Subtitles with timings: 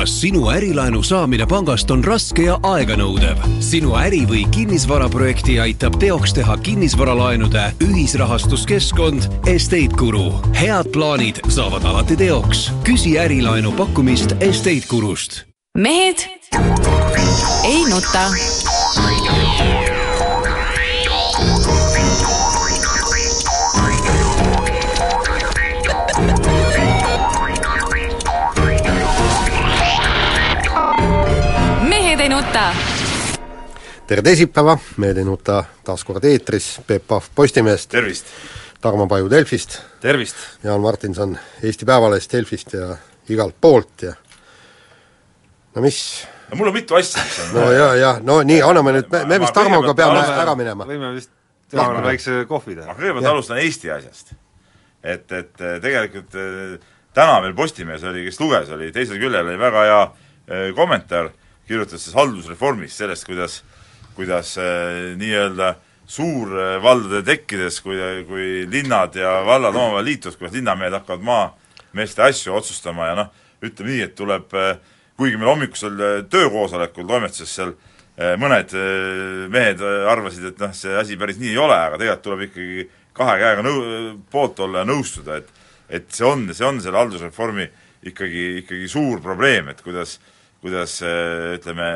[0.00, 3.42] kas sinu ärilaenu saamine pangast on raske ja aeganõudev?
[3.60, 10.40] sinu äri- või kinnisvaraprojekti aitab teoks teha kinnisvaralaenude ühisrahastuskeskkond Estate Guru.
[10.56, 12.70] head plaanid saavad alati teoks.
[12.84, 15.42] küsi ärilaenu pakkumist Estate Gurust.
[15.76, 16.24] mehed
[17.64, 18.24] ei nuta
[34.10, 38.32] tere teisipäeva, Mehed ei nuta taas kord eetris, Peep Pahv Postimehest, tervist!
[38.82, 40.40] Tarmo Paju Delfist, tervist!
[40.64, 42.96] Jaan Martinson Eesti Päevalehest, Delfist ja
[43.30, 44.16] igalt poolt ja
[45.76, 46.00] no mis,
[46.50, 49.22] no mul on mitu asja, mis on no ja, ja no nii, anname nüüd, me,
[49.30, 50.90] me vist Tarmoga peame alustan- ära minema.
[50.90, 51.30] võime vist
[51.70, 52.04] teha Jaa.
[52.10, 54.34] väikse kohvi teha ma kõigepealt alustan Eesti asjast.
[55.04, 56.78] et, et eh, tegelikult eh,
[57.14, 61.30] täna meil Postimehes oli, kes luges, oli teisel küljel oli väga hea eh, kommentaar,
[61.70, 63.62] kirjutas siis haldusreformist, sellest, kuidas
[64.20, 65.74] kuidas eh, nii-öelda
[66.10, 73.12] suurvaldade tekkides, kui, kui linnad ja vallad omavahel liituvad, kuidas linnamehed hakkavad maameeste asju otsustama
[73.12, 73.30] ja noh,
[73.64, 74.74] ütleme nii, et tuleb eh,
[75.20, 77.76] kuigi meil hommikusel töökoosolekul toimetuses seal
[78.40, 82.26] mõned eh, mehed eh, arvasid, et noh, see asi päris nii ei ole, aga tegelikult
[82.26, 85.56] tuleb ikkagi kahe käega nõu-, poolt olla ja nõustuda, et
[85.90, 87.64] et see on, see on selle haldusreformi
[88.06, 90.20] ikkagi, ikkagi suur probleem, et kuidas
[90.60, 91.88] kuidas eh, ütleme,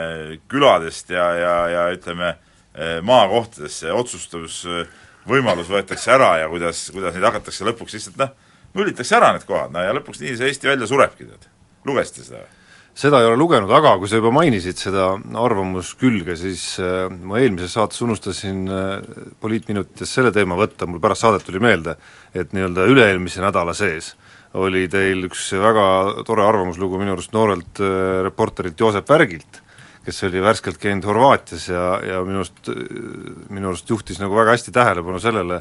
[0.51, 2.34] küladest ja, ja, ja ütleme,
[2.75, 8.34] eh, maakohtadest see otsustusvõimalus võetakse ära ja kuidas, kuidas neid hakatakse lõpuks lihtsalt noh,
[8.75, 11.48] nullitakse ära need kohad, no ja lõpuks nii see Eesti välja surebki, tead.
[11.84, 12.61] lugesite seda või?
[12.95, 15.09] seda ei ole lugenud, aga kui sa juba mainisid seda
[15.43, 18.69] arvamuskülge, siis ma eelmises saates unustasin
[19.43, 21.97] poliitminutites selle teema võtta, mul pärast saadet tuli meelde,
[22.31, 24.12] et nii-öelda üle-eelmise nädala sees
[24.55, 25.86] oli teil üks väga
[26.27, 29.60] tore arvamuslugu minu arust noorelt äh, reporterilt Joosep Värgilt,
[30.05, 32.70] kes oli värskelt käinud Horvaatias ja, ja minu arust,
[33.50, 35.60] minu arust juhtis nagu väga hästi tähelepanu sellele,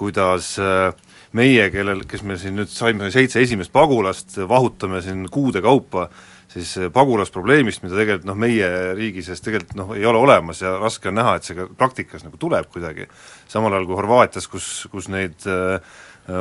[0.00, 0.90] kuidas äh,
[1.36, 6.08] meie, kellel, kes me siin nüüd saime seitse esimest pagulast, vahutame siin kuude kaupa,
[6.52, 8.68] siis äh, pagulasprobleemist, mida tegelikult noh, meie
[8.98, 12.26] riigi sees tegelikult noh, ei ole olemas ja raske on näha, et see ka praktikas
[12.26, 13.08] nagu tuleb kuidagi,
[13.50, 15.78] samal ajal kui Horvaatias, kus, kus neid äh,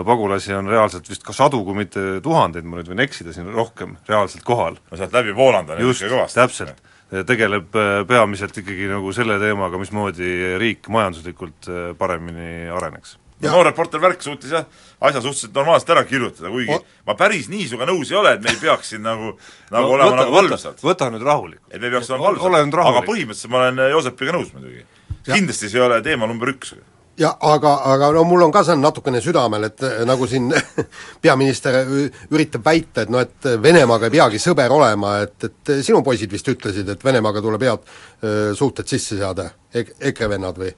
[0.07, 3.95] pagulasi on reaalselt vist ka sadu, kui mitte tuhandeid, ma nüüd võin eksida siin rohkem,
[4.09, 4.77] reaalselt kohal.
[4.91, 6.41] no sealt läbi Voolanda on just, ikka kõvasti.
[6.41, 6.83] täpselt.
[7.27, 7.73] tegeleb
[8.07, 11.67] peamiselt ikkagi nagu selle teemaga, mismoodi riik majanduslikult
[11.99, 13.17] paremini areneks.
[13.49, 14.65] No noor reporter Värk suutis jah,
[15.01, 18.41] asja suhteliselt normaalselt ära kirjutada, kuigi O- ma päris nii sinuga nõus ei ole, et
[18.45, 19.33] me ei peaks siin nagu,
[19.71, 20.79] nagu No olema võta- nagu valvsad.
[20.85, 21.67] võta nüüd rahulikult.
[21.73, 24.85] et me peaks olema valvsad, aga põhimõtteliselt ma olen Joosepiga nõus muidugi.
[25.33, 26.73] kindlasti see ei ole teema number üks.
[27.17, 30.47] ja aga, aga no mul on ka see on natukene südamel, et eh, nagu siin
[31.21, 31.85] peaminister
[32.31, 36.47] üritab väita, et noh, et Venemaaga ei peagi sõber olema, et, et sinu poisid vist
[36.47, 37.79] ütlesid, et Venemaaga tuleb head
[38.23, 40.71] öö, suhted sisse seada Ek-, EKRE vennad või?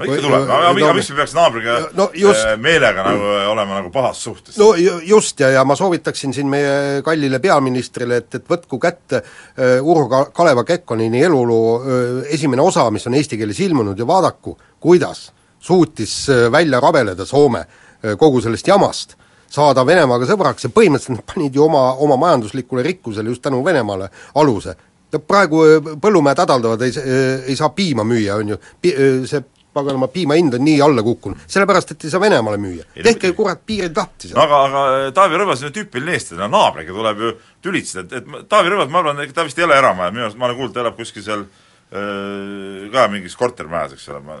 [0.00, 2.44] No ikka tuleb, aga aga miks me peaks naabriga no just.
[2.46, 4.58] äh, meelega nagu olema nagu pahas suhtes?
[4.60, 9.20] no ju- just, ja, ja ma soovitaksin siin meie kallile peaministrile, et, et võtku kätte
[9.22, 14.08] äh, Urho Ka-, Kaleva Kekkonini eluloo äh, esimene osa, mis on eesti keeles ilmunud ja
[14.08, 15.28] vaadaku, kuidas
[15.60, 19.16] suutis äh, välja rabeleda Soome äh, kogu sellest jamast,
[19.50, 24.08] saada Venemaaga sõbraks ja põhimõtteliselt nad panid ju oma, oma majanduslikule rikkusele just tänu Venemaale
[24.34, 24.76] aluse.
[25.12, 29.42] no praegu äh, põllumehed hädaldavad, ei, äh, ei saa piima müüa, on ju, äh, see
[29.74, 32.86] paganama piima hind on nii alla kukkunud, sellepärast et ei saa Venemaale müüa.
[33.02, 36.94] Tehke kurat piirid lahti no aga, aga Taavi Rõivas on ju tüüpiline eestlane, no naabriga
[36.96, 37.32] tuleb ju
[37.62, 40.48] tülitseda, et, et Taavi Rõivas, ma arvan, ta vist ei ela eramajas, minu arust ma
[40.48, 44.38] olen kuulnud, ta elab kuskil seal öö, ka mingis kortermajas, eks ole, ma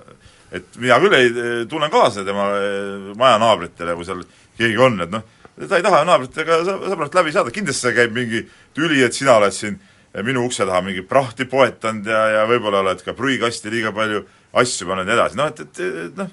[0.50, 1.30] et mina küll ei,
[1.70, 2.48] tunnen kaasa tema
[3.18, 4.24] majanaabritele, kui seal
[4.58, 5.22] keegi on, et noh,
[5.60, 8.42] ta ei taha naabritega sõ- sõbralt läbi saada, kindlasti seal käib mingi
[8.74, 9.78] tüli, et sina oled siin
[10.26, 14.86] minu ukse taha mingi prahti poetanud ja, ja võib-olla oled ka prügikasti liiga palju asju
[14.88, 16.30] pannud ja nii edasi, noh et, et, noh,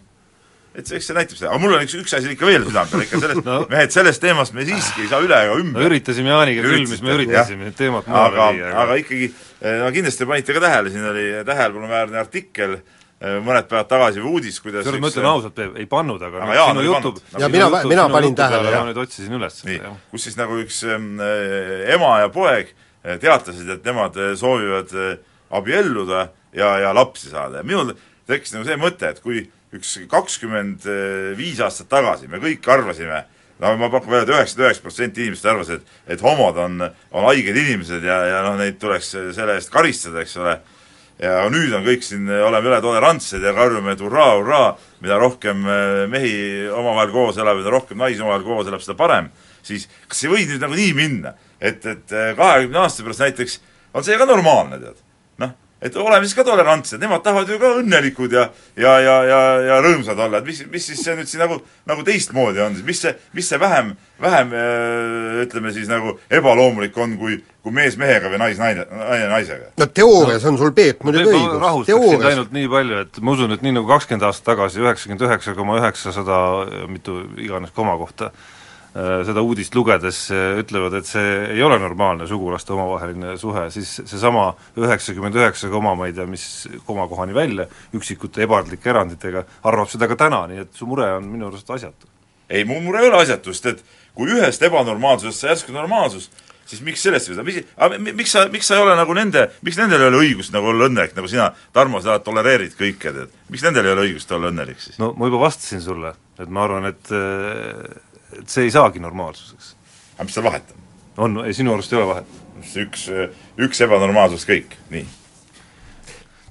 [0.78, 2.90] et see, eks see näitab seda, aga mul on üks, üks asi ikka veel südame
[2.92, 5.88] peal, ikka sellest no., mehed, sellest teemast me siiski ei saa üle ega no ümber.
[5.90, 9.32] üritasime Jaaniga küll, mis me üritasime, et teemat aga maale, viia, aga ikkagi,
[9.84, 14.60] no kindlasti panite ka tähele, siin oli tähelepanuväärne artikkel eh, mõned päevad tagasi või uudis,
[14.62, 17.42] kuidas kusjuures ma ütlen ausalt, Peep, ei pannud, aga, Aga aga sinu oli jutu pannud.
[17.42, 18.84] Ja mina- mina panin tähele, jah.
[18.86, 19.80] ma nüüd otsisin üles nii
[20.14, 22.70] kus siis nagu üks äh, ema ja poeg
[23.04, 25.18] eh, teatasid, et nemad eh, soovivad eh,
[25.58, 26.28] abielluda
[26.58, 27.62] ja, ja lapsi saada.
[27.62, 27.94] Ja minul
[28.28, 29.46] tekkis nagu see mõte, et kui
[29.76, 30.86] üks kakskümmend
[31.38, 33.26] viis aastat tagasi me kõik arvasime,
[33.60, 36.82] no ma pakun välja et, üheksakümmend üheksa protsenti inimestest arvas, et et homod on,
[37.12, 40.56] on haiged inimesed ja, ja noh, neid tuleks selle eest karistada, eks ole,
[41.22, 44.70] ja nüüd on kõik siin, oleme üle tolerantsed ja karjume, et hurraa, hurraa,
[45.02, 46.36] mida rohkem eh, mehi
[46.70, 49.32] omavahel koos elab, mida rohkem naisi omavahel koos elab, seda parem,
[49.66, 53.60] siis kas ei või nüüd nagu nii minna, et, et äh, kahekümne aasta pärast näiteks
[53.98, 55.02] on see ka normaalne, tead.
[55.42, 58.48] noh, et oleme siis ka tolerantsed, nemad tahavad ju ka õnnelikud ja
[58.78, 61.60] ja, ja, ja, ja rõõmsad olla, et mis, mis siis see nüüd siin nagu,
[61.90, 67.16] nagu teistmoodi on mis see, mis see vähem, vähem äh, ütleme siis nagu ebaloomulik on,
[67.22, 69.72] kui, kui mees mehega või nais naine, naine naisega?
[69.78, 73.58] no teoorias on sul, Peep, muidugi õigus, rahustaks sind ainult nii palju, et ma usun,
[73.58, 76.40] et nii nagu kakskümmend aastat tagasi üheksakümmend üheksa koma üheksasada
[76.90, 78.57] mitu iganes koma kohta äh,
[79.28, 84.50] seda uudist lugedes äh, ütlevad, et see ei ole normaalne sugulaste omavaheline suhe, siis seesama
[84.80, 87.68] üheksakümmend üheksa koma ma ei tea, mis komakohani välja,
[87.98, 92.10] üksikute ebardlike eranditega, arvab seda ka täna, nii et su mure on minu arust asjatu.
[92.50, 93.84] ei, mu mure ei ole asjatust, et
[94.16, 96.30] kui ühest ebanormaalsusest sai järsku normaalsus,
[96.68, 99.78] siis miks sellest ei võta, mis, miks sa, miks sa ei ole nagu nende, miks
[99.80, 103.38] nendel ei ole õigust nagu olla õnnelik, nagu sina, Tarmo, sa tolereerid kõike, tead.
[103.52, 104.98] miks nendel ei ole õigust olla õnnelik siis?
[105.02, 107.14] no ma juba vastasin sulle, et ma arvan, et
[108.42, 109.76] et see ei saagi normaalsuseks.
[110.16, 110.84] aga mis seal vahet on?
[111.38, 112.36] on, ei sinu arust ei ole vahet?
[112.84, 113.08] üks,
[113.68, 115.06] üks ebanormaalsus kõik, nii.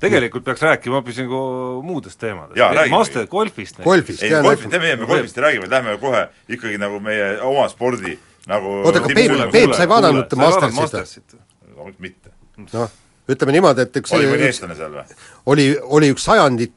[0.02, 1.40] tegelikult peaks rääkima hoopis nagu
[1.82, 2.60] muudest teemadest.
[2.60, 2.94] Räägime.
[2.94, 3.82] Master, golfist.
[3.82, 7.68] golfist, ei, jaa, golfist, me golfist ei räägi, vaid lähme kohe ikkagi nagu meie oma
[7.72, 11.36] spordi nagu Oota, aga Peep- Peep, sa ei vaadanud Mastersit?
[11.76, 12.30] Loomulikult mitte.
[12.72, 12.92] noh,
[13.28, 15.16] ütleme niimoodi, et üks oli mõni eestlane seal või?
[15.52, 15.66] oli,
[15.98, 16.70] oli üks sajandi,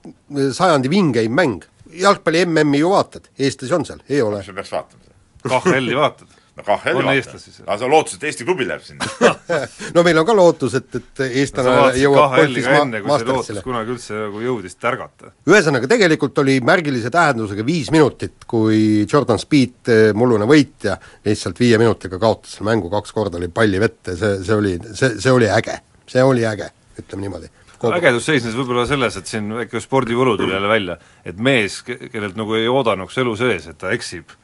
[0.56, 1.67] sajandi vingeim mäng.
[1.94, 4.44] Jalgpalli MM-i ju vaatad, eestlasi on seal, ei ole?
[4.44, 5.15] mis sa peaks vaatama seda?
[5.50, 6.36] KHL-i vaatad?
[6.59, 7.15] no KHL On vaata.
[7.15, 7.65] eestlasi seal?
[7.68, 9.07] aga sa lootusid, et Eesti klubi läheb sinna
[9.95, 13.09] no meil on ka lootus, et, et eestlane vaatasid jõuab KHL-i ka ma-, enne, kui
[13.13, 13.63] see lootus Mastersile.
[13.65, 15.31] kunagi üldse nagu jõudis tärgata.
[15.50, 22.19] ühesõnaga, tegelikult oli märgilise tähendusega viis minutit, kui Jordan Speed, mullune võitja, lihtsalt viie minutiga
[22.21, 25.80] kaotas selle mängu, kaks korda oli palli vette, see, see oli, see, see oli äge.
[26.09, 27.51] see oli äge, ütleme niimoodi.
[27.96, 32.36] Ägedus seisnes võib-olla selles, et siin väike spordivõlu tuli jälle välja, et mees, ke- kellelt
[32.40, 34.36] nagu ei oodanuks elu sees, et ta eksib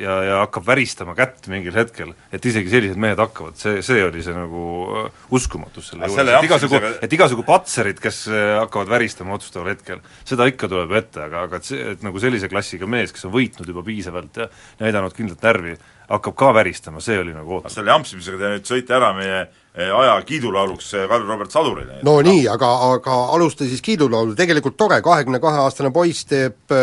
[0.00, 4.22] ja, ja hakkab väristama kätt mingil hetkel, et isegi sellised mehed hakkavad, see, see oli
[4.24, 4.62] see nagu
[5.02, 10.00] äh, uskumatus selle juures, et igasugu, et igasugu patserid, kes äh, hakkavad väristama otsustaval hetkel,
[10.28, 13.34] seda ikka tuleb ette, aga, aga et see, et nagu sellise klassiga mees, kes on
[13.36, 14.48] võitnud juba piisavalt ja
[14.80, 15.76] näidanud kindlat närvi,
[16.10, 17.74] hakkab ka väristama, see oli nagu ootus.
[17.76, 22.00] selle jampsimisega te nüüd sõite ära meie eh, aja kiidulauluks eh, Karl-Robert Sadurile.
[22.06, 26.74] no nii, aga, aga alusta siis kiidulaulu, tegelikult tore, kahekümne kahe aastane poiss teeb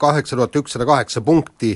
[0.00, 1.74] kaheksa tuhat ükssada kaheksa punkti,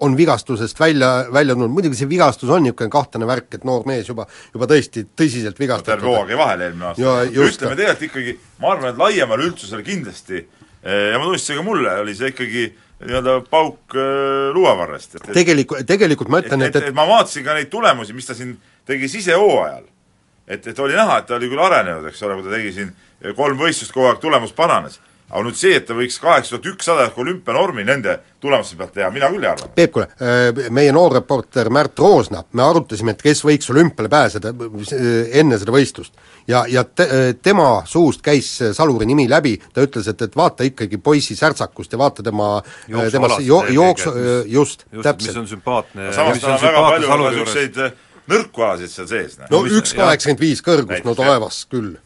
[0.00, 4.08] on vigastusest välja, välja tulnud, muidugi see vigastus on niisugune kahtlane värk, et noor mees
[4.08, 6.06] juba, juba tõesti tõsiselt terve vigastatud.
[6.06, 7.48] hooaeg jäi vahele eelmine Ja aasta.
[7.48, 11.96] ütleme tegelikult ikkagi, ma arvan, et laiemale üldsusele kindlasti eh, ja ma tunnistasin ka mulle,
[12.04, 12.64] oli see ikkagi
[13.04, 17.54] nii-öelda pauk äh, luuavarrest, tegelikult, tegelikult ma ütlen, et, et, et et ma vaatasin ka
[17.54, 18.56] neid tulemusi, mis ta siin
[18.88, 19.84] tegi sisehooajal.
[20.48, 22.90] et, et oli näha, et ta oli küll arenenud, eks ole, kui ta tegi siin
[23.36, 24.98] kolm võistlust, kogu aeg tulemus paranes.
[25.30, 29.10] Aga nüüd see, et ta võiks kaheksa tuhat ükssada ehk olümpianormi nende tulemuste pealt teha,
[29.12, 29.68] mina küll ei arva.
[29.74, 30.06] Peep, kuule,
[30.72, 35.04] meie noor reporter Märt Roosna, me arutasime, et kes võiks olümpiale pääseda äh,
[35.42, 36.14] enne seda võistlust.
[36.48, 37.08] ja, ja te,
[37.42, 41.98] tema suust käis Saluri nimi läbi, ta ütles, et, et vaata ikkagi poisi särtsakust ja
[42.00, 42.62] vaata tema,
[43.12, 45.36] tema jo, jooksu, mis- just, just, mis täpselt.
[45.36, 47.80] on sümpaatne samas mis tal on väga palju niisuguseid
[48.28, 51.96] nõrku alasid seal sees, no mis- üks kaheksakümmend viis kõrgust, no taevas küll.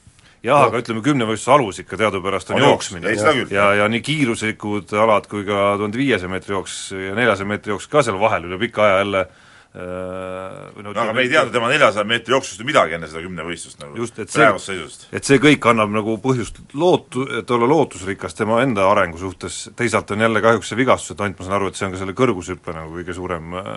[0.46, 3.14] Jah, aga ütleme, kümnevõistluse alus ikka teadupärast on, On on jooks, jooksmine.
[3.44, 3.54] Küll.
[3.54, 7.88] ja, ja nii kiiruslikud alad kui ka tuhande viiesaja meetri jooks ja neljasaja meetri jooks
[7.92, 11.54] ka seal vahel üle pika aja jälle äh, või no no aga me ei teadnud
[11.54, 14.78] tema neljasaja meetri jooksust ju midagi enne seda kümnevõistlust nagu just, et see,
[15.14, 20.11] et see kõik annab nagu põhjust lootu-, et olla lootusrikas tema enda arengu suhtes, teisalt
[20.14, 22.18] on jälle kahjuks see vigastus, et ainult ma saan aru, et see on ka selle
[22.18, 23.75] kõrgushüppe nagu kõige suurem äh,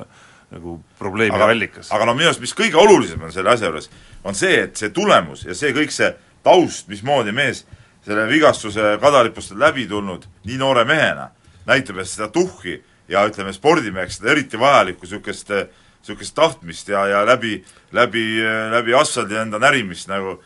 [0.55, 1.89] nagu probleemi aga, allikas.
[1.93, 3.89] aga no minu arust, mis kõige olulisem on selle asja juures,
[4.25, 6.11] on see, et see tulemus ja see kõik see
[6.45, 7.65] taust, mismoodi mees
[8.05, 11.29] selle vigastuse kadaripust on läbi tulnud nii noore mehena,
[11.65, 12.77] näitab, et seda tuhhi
[13.09, 17.57] ja ütleme, spordimeheks seda eriti vajalikku niisugust niisugust tahtmist ja, ja läbi,
[17.91, 18.25] läbi,
[18.71, 20.37] läbi asfaldi enda närimist nagu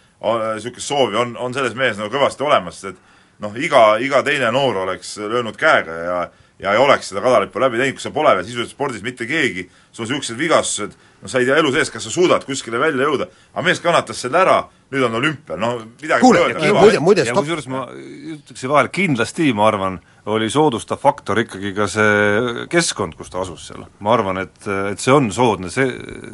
[0.56, 3.00] niisugust soovi on, on selles mehes nagu kõvasti olemas, et
[3.44, 6.22] noh, iga, iga teine noor oleks löönud käega ja
[6.60, 9.64] ja ei oleks seda kadalippu läbi teinud, kui sa pole veel sisuliselt spordis mitte keegi,
[9.92, 13.08] sul on niisugused vigastused, no sa ei tea elu sees, kas sa suudad kuskile välja
[13.08, 14.58] jõuda, aga mees kannatas selle ära,
[14.90, 15.68] nüüd on olümpial, no
[16.02, 20.98] midagi Kuule, muide- muide, ja stopp- kusjuures ma ütleksin vahele, kindlasti ma arvan, oli soodustav
[21.02, 23.86] faktor ikkagi ka see keskkond, kus ta asus seal.
[24.00, 24.58] ma arvan, et,
[24.92, 25.86] et see on soodne, see,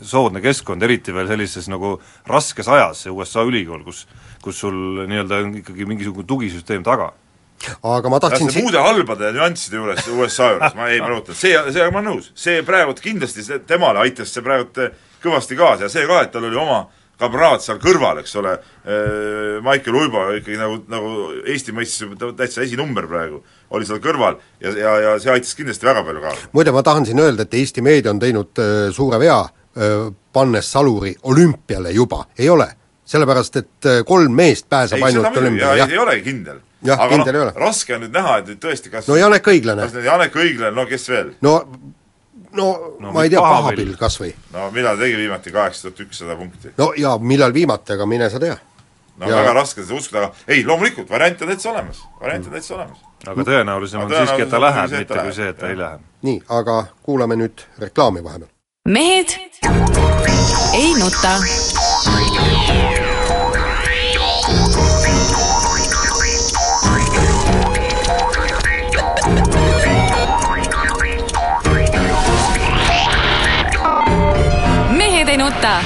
[0.07, 1.97] soodne keskkond, eriti veel sellises nagu
[2.31, 4.05] raskes ajas, see USA ülikool, kus
[4.45, 4.75] kus sul
[5.09, 7.11] nii-öelda on ikkagi mingisugune tugisüsteem taga.
[7.83, 11.55] aga ma tahtsin see muude halbade nüansside juures USA juures, ma ei, ma rõhutan, see,
[11.73, 14.69] see ma olen nõus, see praegu kindlasti see, temale aitas see praegu
[15.23, 16.83] kõvasti kaasa ja see ka, et tal oli oma
[17.19, 18.55] kamraad seal kõrval, eks ole,
[19.65, 21.11] Maicel Uibo ikkagi nagu, nagu
[21.47, 23.41] Eesti mõistes täitsa esinumber praegu,
[23.75, 26.49] oli seal kõrval ja, ja, ja see aitas kindlasti väga palju kaasa.
[26.55, 28.63] muide, ma tahan siin öelda, et Eesti meedia on teinud
[28.95, 29.39] suure vea,
[30.33, 32.67] pannes Saluri olümpiale juba, ei ole.
[33.05, 36.63] sellepärast, et kolm meest pääseb ei, ainult olümpiale, ei, jah ei olegi kindel.
[36.85, 39.45] Jah, kindel ei noh ole., raske on nüüd näha, et nüüd tõesti kas no Janek
[39.51, 41.29] Õiglane kas, nüüd Janek Õiglane, no kes veel?
[41.45, 41.53] no
[42.55, 42.67] no,
[42.99, 43.95] no ma ei tea, Pahapill.
[43.99, 44.31] Kas või.
[44.53, 46.71] no millal tegi viimati kaheksa tuhat ükssada punkti?
[46.77, 48.57] no ja millal viimati, aga mine sa tea.
[49.17, 52.51] no Ja- väga raske seda uskuda, aga ei, loomulikult, variant on täitsa olemas, variant on
[52.57, 52.97] täitsa olemas.
[53.27, 55.99] aga tõenäolisem on Aga siiski, et ta läheb, mitte kui see, et ta ei lähe.
[56.27, 58.49] nii, aga kuulame nüüd reklaami vahepeal.
[58.85, 59.37] mehed
[60.73, 61.39] ei nuta.
[75.65, 75.83] Nuta.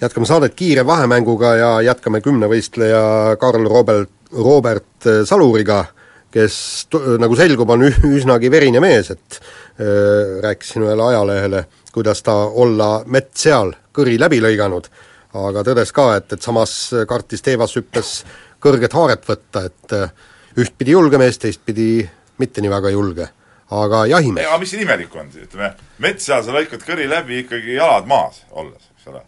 [0.00, 5.84] jätkame saadet kiire vahemänguga ja jätkame kümnevõistleja Karl Robert, Robert Saluriga,
[6.30, 6.88] kes
[7.18, 9.40] nagu selgub, on üsnagi verine mees, et
[9.80, 14.90] öö, rääkisin ühele ajalehele, kuidas ta olla mett seal kõri läbi lõiganud,
[15.32, 16.76] aga tõdes ka, et, et samas
[17.08, 18.12] kartis teevashüppes
[18.60, 20.12] kõrget haaret võtta, et öö,
[20.60, 22.04] ühtpidi julge mees, teistpidi
[22.38, 23.30] mitte nii väga julge.
[23.70, 28.06] Aga jahimees aga mis siin imelikku on, ütleme, metsa sa lõikad kõri läbi ikkagi jalad
[28.10, 29.22] maas olles, eks ole.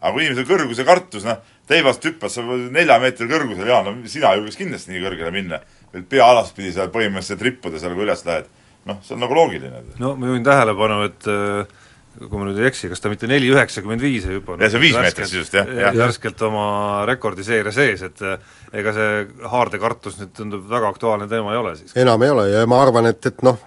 [0.00, 4.32] aga kui inimesel kõrguse kartus, noh, teivast hüppas sa nelja meetri kõrgusel, Jaan, no sina
[4.36, 5.60] julgeks kindlasti nii kõrgele minna.
[5.92, 8.48] veel pea alaspidi seal põhimõtteliselt rippuda seal, kui üles lähed.
[8.88, 9.84] noh, see on nagu loogiline.
[9.98, 11.66] no ma juhin tähelepanu, et äh,
[12.18, 14.62] kui ma nüüd ei eksi, kas ta mitte neli üheksakümmend viis ei hüpanud?
[14.62, 15.96] Ja see on viis meetrit sisust, jah, jah.
[15.96, 16.66] värskelt oma
[17.08, 18.36] rekordiseeria sees, et äh,
[18.82, 21.96] ega see haardekartus nüüd tundub väga aktuaalne teema ei ole siis.
[22.02, 23.58] enam ei ole ja ma arvan, et, et noh,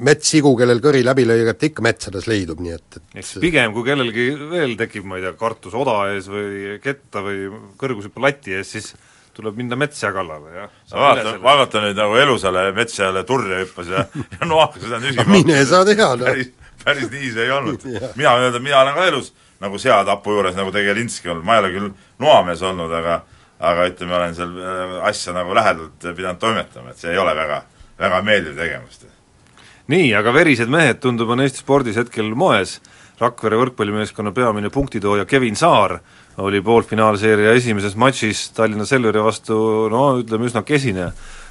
[0.00, 4.30] metssigu, kellel kõri läbi lõigati, ikka metsades leidub, nii et, et siis pigem, kui kellelgi
[4.50, 7.50] veel tekib, ma ei tea, kartus oda ees või ketta või
[7.80, 8.92] kõrgushüppelati ees, siis
[9.36, 14.06] tuleb minna metsa kallale ja sa vaata, vaadata nüüd nagu Elusale metsale turja hüppas ja,
[14.36, 15.28] ja noakas seda nüsima.
[15.30, 16.42] mine sa tea, noh.
[16.84, 17.84] Päris, nii see ei olnud.
[18.20, 21.64] mina võin öelda, mina olen ka elus nagu seatapu juures nagu Tegelinski olnud, ma ei
[21.64, 23.20] ole küll noamees olnud, aga
[23.60, 27.62] aga ütleme, olen seal äh, asja nagu lähedalt pidanud toimetama, et see ei ole väga,
[28.00, 29.02] väga meeldiv tegevus.
[29.90, 32.78] nii, aga verised mehed, tundub, on Eesti spordis hetkel moes,
[33.20, 35.98] Rakvere võrkpallimeeskonna peamine punkitooja Kevin Saar
[36.40, 39.58] oli poolfinaalseeria esimeses matšis Tallinna Selveri vastu
[39.92, 41.10] no ütleme, üsna kesine.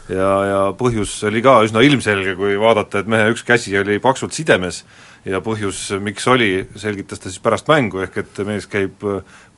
[0.10, 4.34] Ja, ja põhjus oli ka üsna ilmselge, kui vaadata, et mehe üks käsi oli paksult
[4.34, 4.82] sidemes
[5.26, 9.04] ja põhjus, miks oli, selgitas ta siis pärast mängu, ehk et mees käib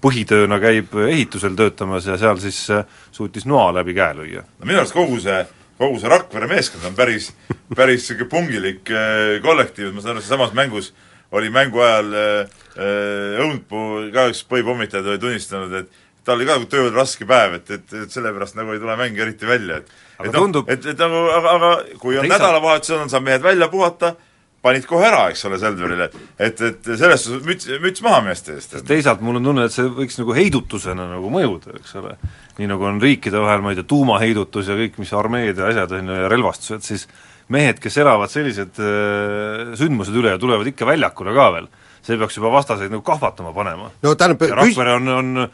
[0.01, 4.43] põhitööna käib ehitusel töötamas ja seal siis äh, suutis noa läbi käe lüüa.
[4.59, 5.43] no minu arust kogu see,
[5.77, 7.31] kogu see Rakvere meeskond on päris,
[7.77, 10.91] päris niisugune pungilik äh, kollektiiv, et ma saan aru, samas mängus
[11.31, 16.89] oli mängu ajal äh, Õunpuu ka üks põhipommitajad oli tunnistanud, et tal oli ka tööl
[16.95, 19.91] raske päev, et, et, et sellepärast nagu ei tule mäng eriti välja, et
[20.21, 23.43] Aga et noh, tundub- et, et nagu, aga, aga kui on nädalavahetusel, on, saab mehed
[23.43, 24.13] välja puhata,
[24.61, 26.07] panid kohe ära, eks ole, Selverile.
[26.37, 28.77] et, et selles suhtes müts, müts maha meeste eest.
[28.87, 32.15] teisalt mul on tunne, et see võiks nagu heidutusena nagu mõjuda, eks ole.
[32.59, 35.97] nii nagu on riikide vahel, ma ei tea, tuumaheidutus ja kõik, mis armeed ja asjad
[35.97, 37.07] on ju, ja relvastused, siis
[37.51, 41.67] mehed, kes elavad sellised äh, sündmused üle ja tulevad ikka väljakule ka veel,
[42.05, 43.91] see peaks juba vastaseid nagu kahvatama panema.
[44.03, 45.49] no tähendab, ja Rakvere on, on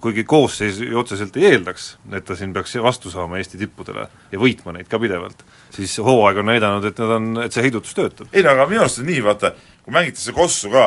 [0.00, 4.40] kuigi koosseis ju otseselt ei eeldaks, et ta siin peaks vastu saama Eesti tippudele ja
[4.40, 8.28] võitma neid ka pidevalt, siis hooaeg on näidanud, et nad on, et see heidutus töötab.
[8.32, 9.54] ei no aga minu arust on nii, vaata,
[9.84, 10.86] kui mängitakse kossu ka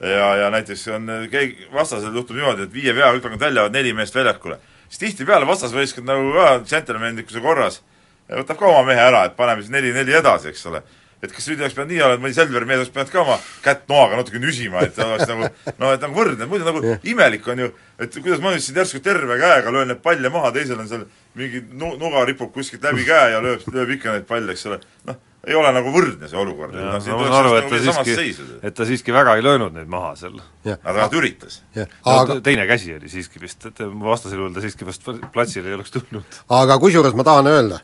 [0.00, 4.14] ja, ja näiteks on keegi, vastasel juhtub niimoodi, et viie peaga hüppavad välja, neli meest
[4.18, 4.58] väljakule,
[4.88, 7.93] siis tihtipeale vastasvõistkond nagu ka džentelmenlikkuse korras ja
[8.28, 10.82] võtab ka oma mehe ära, et paneme siis neli-neli edasi, eks ole.
[11.24, 13.36] et kas nüüd oleks pidanud nii olema, et mõni Selveri mees oleks pidanud ka oma
[13.64, 15.48] kätt noaga natuke nüsima, et ta oleks nagu
[15.80, 19.00] no et nagu võrdne, muidu nagu imelik on ju, et kuidas ma nüüd siin järsku
[19.04, 21.06] terve käega löön neid palle maha, teisel on seal
[21.38, 24.80] mingi nu-, nuga ripub kuskilt läbi käe ja lööb, lööb ikka neid palle, eks ole,
[25.08, 25.16] noh,
[25.48, 26.76] ei ole nagu võrdne see olukord.
[26.76, 30.12] No, ma saan aru, et ta siiski, et ta siiski väga ei löönud neid maha
[30.20, 30.38] seal.
[30.64, 31.62] aga vähemalt üritas.
[32.04, 35.92] aga, teine käsi oli siiski vist, et vastasel juhul ta siiski vast platsile ei oleks
[35.96, 36.40] tulnud.
[36.60, 37.80] aga kusjuures ma tahan öelda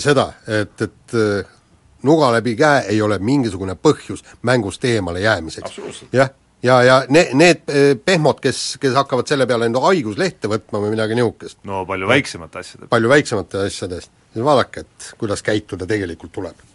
[0.00, 1.54] seda, et, et äh,
[2.02, 5.80] nuga läbi käe ei ole mingisugune põhjus mängust eemale jäämiseks.
[6.12, 6.30] Jah,
[6.62, 10.94] ja, ja ne-, need äh, pehmod, kes, kes hakkavad selle peale enda haiguslehte võtma või
[10.94, 16.32] midagi niisugust, no palju väiksemate asjade palju väiksemate asjadest, siis vaadake, et kuidas käituda tegelikult
[16.34, 16.66] tuleb.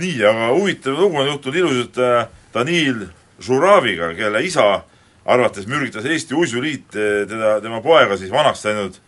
[0.00, 3.06] nii, aga huvitav lugu on juhtunud ilusalt äh, Danil
[3.44, 4.84] Žuraviga, kelle isa
[5.24, 9.00] arvates mürgitas Eesti Uisuliit äh, teda, tema poega siis vanaks läinud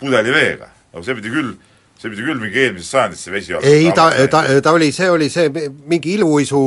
[0.00, 0.70] pudeliveega.
[0.92, 1.56] aga see pidi küll,
[1.98, 3.74] see pidi küll mingi eelmisest sajandist see vesi olema.
[3.74, 5.50] ei, ta, ta, ta oli, see oli see
[5.90, 6.62] mingi iluuisu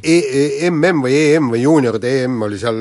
[0.00, 2.78] E- E- MM või EM või juunioride EM oli seal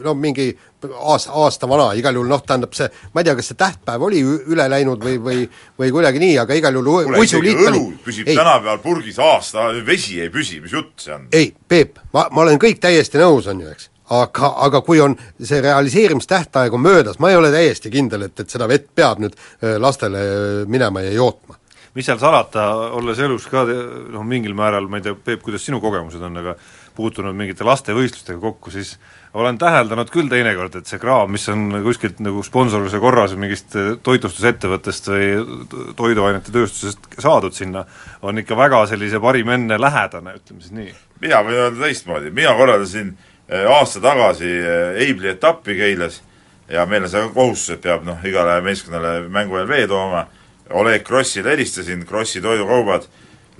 [0.00, 0.46] no mingi
[0.88, 4.22] aasta, aasta vana, igal juhul noh, tähendab see, ma ei tea, kas see tähtpäev oli
[4.24, 5.44] üle läinud või, või
[5.80, 10.32] või kuidagi nii, aga igal juhul uisuliit oli püsib ei, tänapäeval purgis aasta, vesi ei
[10.32, 11.26] püsi, mis jutt see on?
[11.32, 13.90] ei, Peep, ma, ma olen kõik täiesti nõus, on ju, eks.
[14.10, 18.50] Aga, aga kui on see realiseerimistähtaeg on möödas, ma ei ole täiesti kindel, et, et
[18.50, 19.36] seda vett peab nüüd
[19.80, 20.20] lastele
[20.68, 21.56] minema ja jootma.
[21.94, 22.66] mis seal salata,
[22.98, 26.56] olles elus ka noh, mingil määral, ma ei tea, Peep, kuidas sinu kogemused on, aga
[26.94, 28.96] puutunud mingite lastevõistlustega kokku, siis
[29.34, 33.74] olen täheldanud küll teinekord, et see kraam, mis on kuskilt nagu sponsorluse korras mingist
[34.06, 35.28] toitlustusettevõttest või
[35.70, 37.84] to- toiduainete tööstusest saadud sinna,
[38.22, 40.94] on ikka väga sellise parim enne lähedane, ütleme siis nii.
[41.24, 43.14] mina võin öelda teistmoodi, mina korraldasin
[43.48, 46.22] aasta tagasi eh, Eibli etappi Keilas
[46.68, 50.24] ja meil on see kohustus, et peab noh, igale meeskonnale mängu ajal vee tooma,
[50.70, 53.04] Oleg Krossile helistasin, Krossi toidukaubad,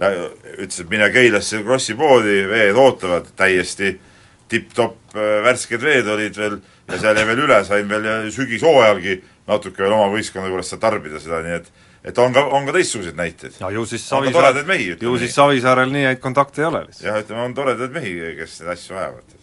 [0.00, 3.92] ütles, et mine Keilasse Krossi poodi, veed ootavad, täiesti
[4.48, 9.18] tipp-topp äh, värsked veed olid veel ja seal jäi veel üle, sain veel ja sügishooajalgi
[9.48, 11.72] natuke veel oma võistkonna juures seal tarbida seda, nii et
[12.04, 13.54] et on ka, on ka teistsuguseid näiteid.
[13.60, 14.52] ja ju siis Savisaar
[15.02, 17.06] ju siis Savisaarel nii häid kontakte ei ole lihtsalt.
[17.08, 19.33] jah, ütleme, on toredaid mehi, kes neid asju ajavad.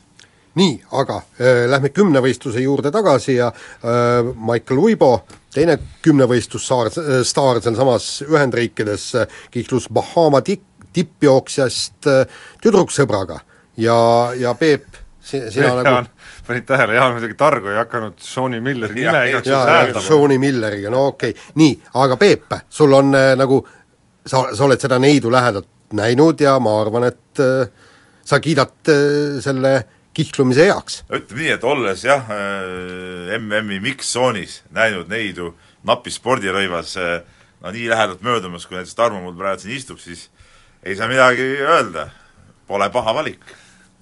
[0.59, 5.11] Nii, aga äh, lähme kümnevõistluse juurde tagasi ja äh, Michael Uibo,
[5.53, 13.39] teine kümnevõistlussaar äh,, staar sealsamas Ühendriikides äh, kihlus Bahama tik-, tippjooksjast äh, tüdruksõbraga
[13.79, 13.97] ja,
[14.37, 16.01] ja Peep, si-, sina nagu
[16.47, 20.03] panid tähele, Jaan muidugi targu ei hakanud Shauni Milleri nime igaks juhuks hääldama.
[20.05, 23.61] Shauni Milleriga, no okei okay., nii, aga Peep, sul on äh, nagu,
[24.25, 27.71] sa, sa oled seda neidu lähedalt näinud ja ma arvan, et äh,
[28.25, 29.75] sa kiidad äh, selle
[30.13, 31.01] kihlumise heaks.
[31.09, 35.53] ütleme nii, et olles jah, äh, MM-i mix-tsoonis näinud neidu
[35.87, 37.21] napis spordirõivas äh,
[37.61, 40.29] no nii lähedalt möödumas, kui näiteks Tarmo mul praegu siin istub, siis
[40.83, 42.09] ei saa midagi öelda.
[42.67, 43.41] Pole paha valik.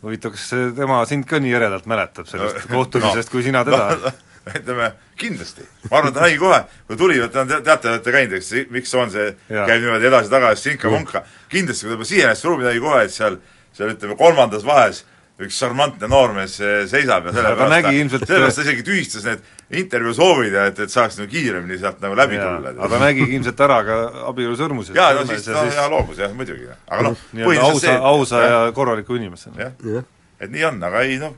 [0.03, 4.11] huvitav, kas see tema sind ka nii eredalt mäletab sellest kohtumisest, kui sina teda no,
[4.55, 5.65] ütleme, kindlasti.
[5.89, 9.33] ma arvan, ta nägi kohe, kui tuli, te teate, olete käinud, eks, miks on see,
[9.49, 13.35] käib niimoodi edasi-tagasi, sinka-vonka, kindlasti kui ta juba sisenes ruumi, nägi kohe, et seal,
[13.75, 15.03] seal ütleme, kolmandas vahes
[15.39, 16.57] üks šarmantne noormees
[16.91, 19.43] seisab ja sellepärast nägi ilmselt- sellepärast ta isegi tühistas need
[19.81, 22.73] intervjuu soovid ja et, et saaks nagu kiiremini sealt nagu läbi Jaa, tulla.
[22.75, 23.99] aga ta nägi ilmselt ära ka
[24.31, 24.95] abielusõrmuse.
[24.97, 26.67] jaa, no siis ta ja loobus jah, muidugi.
[26.87, 29.69] aga noh, nii-öelda ausa, ausa ja korraliku inimesena.
[29.69, 30.03] jah,
[30.39, 31.35] et nii on, aga ei noh,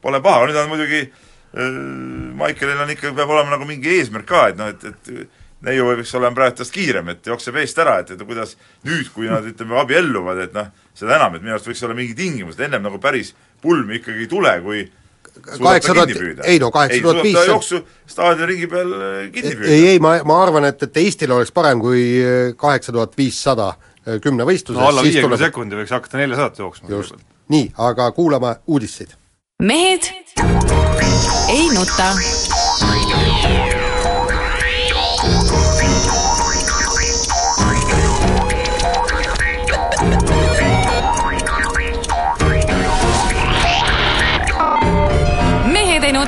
[0.00, 1.82] pole paha, nüüd on muidugi äh,
[2.38, 5.36] Michaelil on ikka, peab olema nagu mingi eesmärk ka, et noh, et, et
[5.66, 8.54] neiu võiks olema praegu tast kiirem, et jookseb eest ära, et, et kuidas
[8.86, 12.16] nüüd, kui nad ütleme, abielluvad, et noh, seda enam, et minu arust võiks olla mingi
[12.18, 14.84] tingimus, et ennem nagu päris pulmi ikkagi ei tule, kui
[15.58, 16.10] kaheksa tuhat,
[16.44, 19.70] ei no kaheksa tuhat viissada jooksu staadioni ringi peal äh, kinni püüda.
[19.74, 23.72] ei, ei, ma, ma arvan, et, et Eestil oleks parem kui äh, kaheksa tuhat viissada
[24.24, 26.90] kümnevõistluses no alla viiekümne tuleb- sekundi võiks hakata neljasadat jooksma.
[26.90, 27.18] just,
[27.52, 29.14] nii, aga kuulame uudiseid.
[29.62, 30.12] mehed
[31.52, 32.12] ei nuta.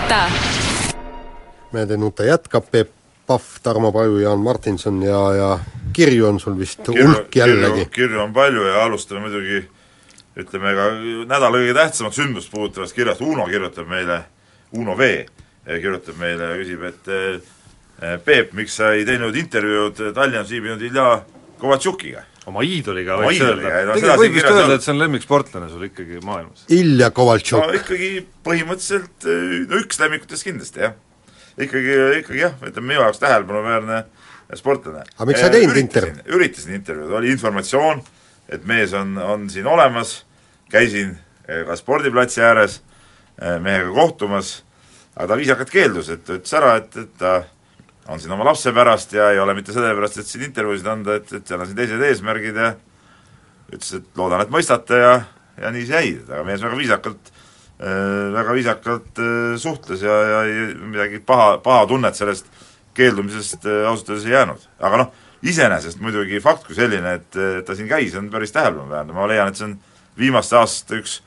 [0.01, 0.31] Nuta.
[1.73, 2.89] Meede Nuta jätkab, Peep
[3.27, 5.59] Pahv, Tarmo Paju, Jaan Martinson ja, ja
[5.93, 7.87] kirju on sul vist hulk jällegi.
[7.91, 9.69] kirju on palju ja alustame muidugi
[10.37, 10.87] ütleme ka
[11.29, 14.25] nädala kõige tähtsamat sündmust puudutavast kirjast, Uno kirjutab meile,
[14.73, 15.27] Uno V
[15.67, 21.23] kirjutab meile ja küsib, et eh, Peep, miks sa ei teinud intervjuud Tallinnas viibinud Ilja
[21.59, 22.25] Kovatšukiga?
[22.49, 23.95] Oma iidoliga Oma võiks iidoliga, öelda.
[23.99, 26.65] tegelikult võib vist öelda, et see on lemmiksportlane sul ikkagi maailmas.
[26.73, 28.11] Ilja Kovaltšuk no ikkagi
[28.47, 29.29] põhimõtteliselt
[29.69, 30.97] no üks lemmikutest kindlasti, jah.
[31.61, 34.01] ikkagi, ikkagi jah, ütleme minu jaoks tähelepanuväärne
[34.59, 35.05] sportlane.
[35.19, 36.33] Aga miks sa ei teinud Üritasin- intervjuud?
[36.39, 38.03] üritasin intervjuud, oli informatsioon,
[38.49, 40.25] et mees on, on siin olemas,
[40.73, 41.13] käisin
[41.47, 42.81] eh, ka spordiplatsi ääres
[43.41, 44.63] eh, mehega kohtumas,
[45.15, 47.43] aga ta viisakalt keeldus, et ütles ära, et, et ta
[48.11, 51.29] on siin oma lapse pärast ja ei ole mitte sellepärast, et siin intervjuusid anda, et,
[51.37, 52.73] et seal on siin teised eesmärgid ja
[53.71, 55.13] ütles, et loodan, et mõistate ja,
[55.61, 60.43] ja nii see jäi, aga mees väga viisakalt äh, väga viisakalt äh, suhtles ja, ja
[60.49, 62.51] ei, midagi paha, paha tunnet sellest
[62.99, 64.69] keeldumisest äh, ausalt öeldes ei jäänud.
[64.91, 65.15] aga noh,
[65.47, 69.57] iseenesest muidugi fakt kui selline, et ta siin käis, on päris tähelepanuväärne, ma leian, et
[69.57, 69.79] see on
[70.19, 71.21] viimaste aastate üks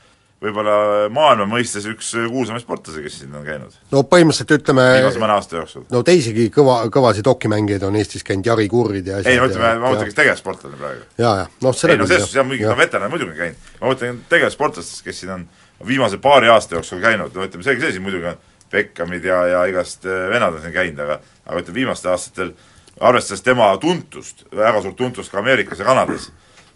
[0.43, 0.75] võib-olla
[1.13, 3.75] maailma mõistes üks kuulsamaid sportlasi, kes siin on käinud.
[3.93, 5.85] No põhimõtteliselt ütleme, viimase mõne aasta jooksul.
[5.91, 9.79] no teisigi kõva, kõvasid hokimängijaid on Eestis käinud, Jari Kurrid ja ei no ütleme, ja-
[9.79, 11.05] ma mõtlen, kes tegevsportlane praegu.
[11.17, 13.69] jaa, jaa, noh seda ei no selles suhtes jah, muidugi ka veteran muidugi on käinud,
[13.79, 15.47] ma mõtlen tegevsportlastest, kes siin on
[15.87, 19.65] viimase paari aasta jooksul käinud, no ütleme, see, see siin muidugi on Beckhamid ja, ja
[19.69, 22.53] igast äh, vennad on siin käinud, aga aga ütleme, viimastel aastatel
[22.99, 26.29] arvestades tema tuntust, väga suurt tuntust ka Ameerikas ja Kanadas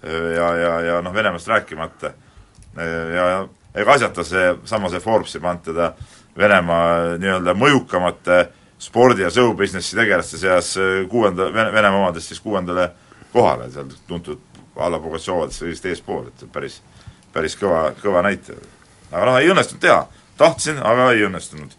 [0.04, 2.14] äh, ja, ja, ja noh, Venemaast rääkimata,
[3.16, 5.92] ja ega asjata see, sama see Forbes ei pannud teda
[6.38, 8.42] Venemaa nii-öelda mõjukamate
[8.82, 10.76] spordi- ja show-businessi tegelaste seas
[11.10, 12.92] kuuenda, Vene, Venemaa omadest siis kuuendale
[13.34, 14.44] kohale, seal tuntud
[14.78, 16.82] alla Pugatšovadest vist eespool, et päris,
[17.34, 18.62] päris kõva, kõva näitaja.
[19.12, 20.06] aga noh, ei õnnestunud teha,
[20.38, 21.74] tahtsin, aga ei õnnestunud.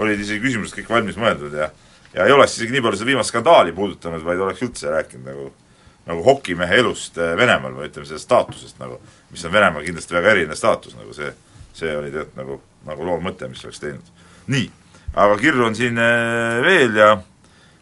[0.00, 1.70] olid isegi küsimused kõik valmis mõeldud ja
[2.14, 5.52] ja ei oleks isegi nii palju seda viimast skandaali puudutanud, vaid oleks üldse rääkinud nagu
[6.10, 8.98] nagu hokimehe elust äh, Venemaal või ütleme, sellest staatusest nagu,
[9.30, 11.30] mis on Venemaal kindlasti väga eriline staatus, nagu see,
[11.76, 14.14] see oli tegelikult nagu, nagu loo mõte, mis oleks teinud.
[14.50, 14.70] nii,
[15.14, 17.10] aga kirju on siin äh, veel ja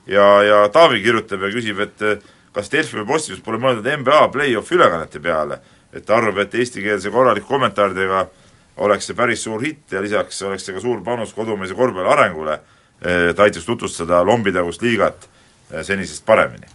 [0.08, 2.18] ja, ja Taavi kirjutab ja küsib, et äh,
[2.52, 5.60] kas Delfi või Postimees pole mõelnud NBA play-off'i ülekannete peale,
[5.92, 8.26] et ta arvab, et eestikeelse korraliku kommentaaridega
[8.84, 12.60] oleks see päris suur hitt ja lisaks oleks see ka suur panus kodumaise korvpalli arengule,
[13.00, 15.28] et aitaks tutvustada lombitagust liigat
[15.86, 16.66] senisest paremini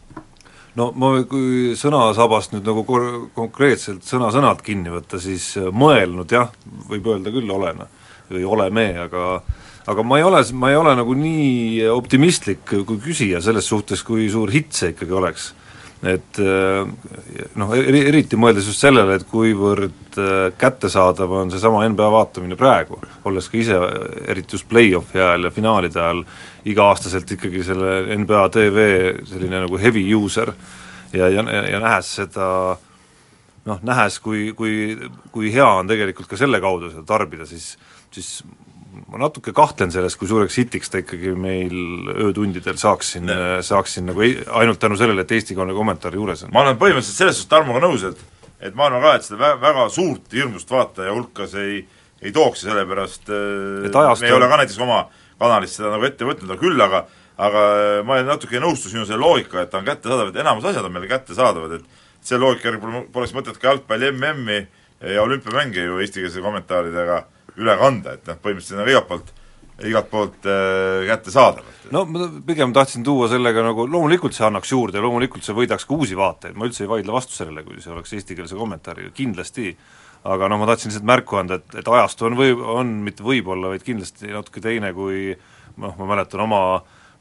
[0.79, 6.53] no ma, kui sõnasabast nüüd nagu kor-, konkreetselt sõna-sõnalt kinni võtta, siis äh, mõelnud jah,
[6.89, 7.83] võib öelda küll olen
[8.33, 9.41] või oleme, aga
[9.91, 14.29] aga ma ei ole, ma ei ole nagu nii optimistlik kui küsija selles suhtes, kui
[14.31, 15.51] suur hitt see ikkagi oleks.
[16.03, 16.83] et äh,
[17.55, 23.47] noh, eriti mõeldes just sellele, et kuivõrd äh, kättesaadav on seesama NBA vaatamine praegu, olles
[23.47, 23.77] ka ise,
[24.27, 26.25] eriti just play-off'i ajal ja finaalide ajal,
[26.69, 28.87] iga-aastaselt ikkagi selle NBA tv
[29.27, 30.53] selline nagu heavy user
[31.13, 32.47] ja, ja, ja nähes seda
[33.67, 34.97] noh, nähes, kui, kui,
[35.33, 37.73] kui hea on tegelikult ka selle kaudu seda tarbida, siis
[38.13, 38.43] siis
[39.09, 41.73] ma natuke kahtlen selles, kui suureks hitiks ta ikkagi meil
[42.27, 43.31] öötundidel saaksin,
[43.65, 46.53] saaksin nagu ei, ainult tänu sellele, et Eesti Kaane kommentaari juures on.
[46.53, 48.21] ma olen põhimõtteliselt selles suhtes Tarmoga nõus, et
[48.63, 51.81] et ma arvan ka, et seda vä-, väga suurt hirmust vaataja hulka see ei,
[52.21, 55.77] ei tooks ja sellepärast äh, et ajast me ei ole ka näiteks oma äh, kanalis
[55.77, 57.05] seda nagu ette võtnud, aga küll aga
[57.37, 57.61] aga
[58.05, 60.93] ma natuke ei nõustu sinu selle loogika, et ta on kättesaadav, et enamus asjad on
[60.93, 64.59] meile kättesaadavad, et selle loogika järgi pole, poleks mõtet ka jalgpalli MM-i
[65.13, 67.23] ja olümpiamänge ju eestikeelse kommentaaridega
[67.59, 69.33] üle kanda, et noh, põhimõtteliselt nagu igalt poolt,
[69.89, 71.73] igalt poolt äh, kättesaadav.
[71.91, 75.89] no ma pigem tahtsin tuua sellega nagu, loomulikult see annaks juurde ja loomulikult see võidaks
[75.89, 79.73] ka uusi vaatajaid, ma üldse ei vaidle vastu sellele, kui see oleks eestikeelse kommentaariga, kindlasti
[80.23, 83.73] aga noh, ma tahtsin lihtsalt märku anda, et, et ajastu on või, on mitte võib-olla,
[83.73, 85.31] vaid kindlasti natuke teine kui
[85.81, 86.61] noh, ma mäletan oma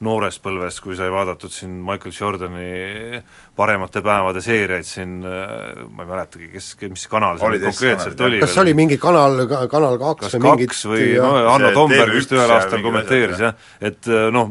[0.02, 3.20] noores põlves, kui sai vaadatud siin Michael Jordani
[3.58, 8.40] paremate päevade seeriaid siin, ma ei mäletagi, kes, mis kanal see oli konkreetselt oli.
[8.42, 12.16] kas see oli mingi kanal, Kanal kaks kas või mingit kaks või no Hanno Tomberg
[12.16, 14.50] vist ühel aastal kommenteeris jah, et noh,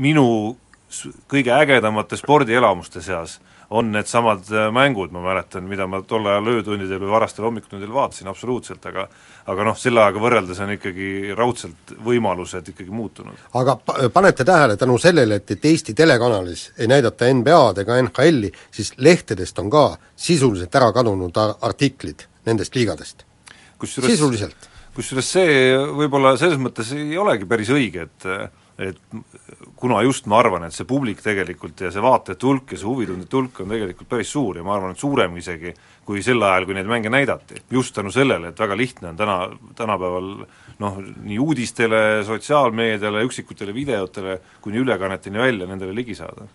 [0.00, 0.26] minu
[1.28, 3.36] kõige ägedamate spordielamuste seas
[3.70, 8.30] on needsamad äh, mängud, ma mäletan, mida ma tol ajal öötundidel või varastel hommikutundidel vaatasin,
[8.30, 9.08] absoluutselt, aga
[9.48, 13.44] aga noh, selle ajaga võrreldes on ikkagi raudselt võimalused ikkagi muutunud.
[13.60, 18.52] aga pa-, panete tähele, tänu sellele, et, et Eesti telekanalis ei näidata NBA-d ega NHL-i,
[18.70, 19.84] siis lehtedest on ka
[20.16, 23.24] sisuliselt ära kadunud artiklid nendest liigadest.
[23.84, 24.68] sisuliselt.
[24.96, 28.28] kusjuures see võib-olla selles mõttes ei olegi päris õige, et
[28.78, 28.98] et
[29.76, 33.34] kuna just ma arvan, et see publik tegelikult ja see vaatajate hulk ja see huvitundide
[33.34, 35.72] hulk on tegelikult päris suur ja ma arvan, et suurem isegi
[36.06, 37.62] kui sel ajal, kui neid mänge näidati.
[37.70, 39.36] just tänu sellele, et väga lihtne on täna,
[39.76, 40.30] tänapäeval
[40.78, 46.46] noh, nii uudistele, sotsiaalmeediale, üksikutele videotele kuni ülekanneteni välja nendele ligi saada.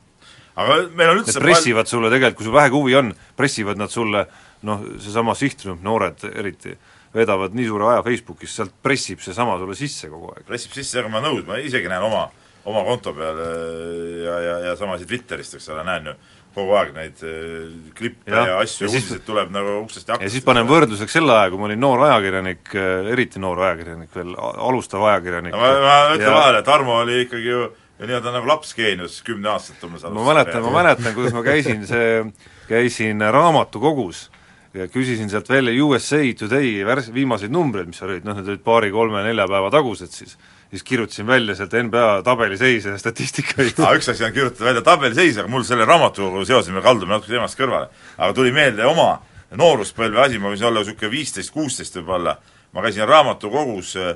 [0.55, 3.91] aga meil on üldse Need pressivad sulle tegelikult, kui sul vähegi huvi on, pressivad nad
[3.91, 4.27] sulle
[4.63, 6.77] noh, seesama sihtrühm, noored eriti,
[7.13, 10.45] vedavad nii suure aja Facebookis, sealt pressib seesama sulle sisse kogu aeg.
[10.47, 12.25] pressib sisse, aga ma nõus, ma isegi näen oma,
[12.69, 16.15] oma konto peal äh, ja, ja, ja samasid Twitterist, eks ole, näen ju
[16.53, 20.27] kogu aeg neid äh, klippe ja, ja asju ja uudiseid tuleb nagu uksest ja aknast.
[20.29, 24.13] ja siis panen võrdluseks selle aja, kui ma olin noor ajakirjanik, äh, eriti noor ajakirjanik
[24.17, 24.35] veel,
[24.67, 25.57] alustav ajakirjanik.
[25.57, 26.35] ma, ma ütlen ja...
[26.37, 27.63] vahele, Tarmo oli ikkagi ju
[28.03, 32.23] nii-öelda nagu laps geenius kümneaastaselt umbes ma mäletan, ma mäletan, kuidas ma käisin see,
[32.67, 34.27] käisin raamatukogus
[34.73, 38.63] ja küsisin sealt välja USA Today värs-, viimaseid numbreid, mis seal olid, noh need olid
[38.65, 40.37] paari-kolme-nelja päeva tagused siis,
[40.71, 43.77] siis kirjutasin välja sealt NBA tabeliseise ja statistikaid.
[43.83, 47.35] aa, üks asi on kirjutada välja tabeliseis, aga mul selle raamatukogu seoses, me kaldume natuke
[47.35, 49.11] teemast kõrvale, aga tuli meelde oma
[49.53, 52.39] nooruspõlve asi, ma võisin olla niisugune viisteist, kuusteist võib-olla,
[52.73, 54.15] ma käisin raamatukogus, äh,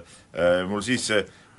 [0.69, 1.11] mul siis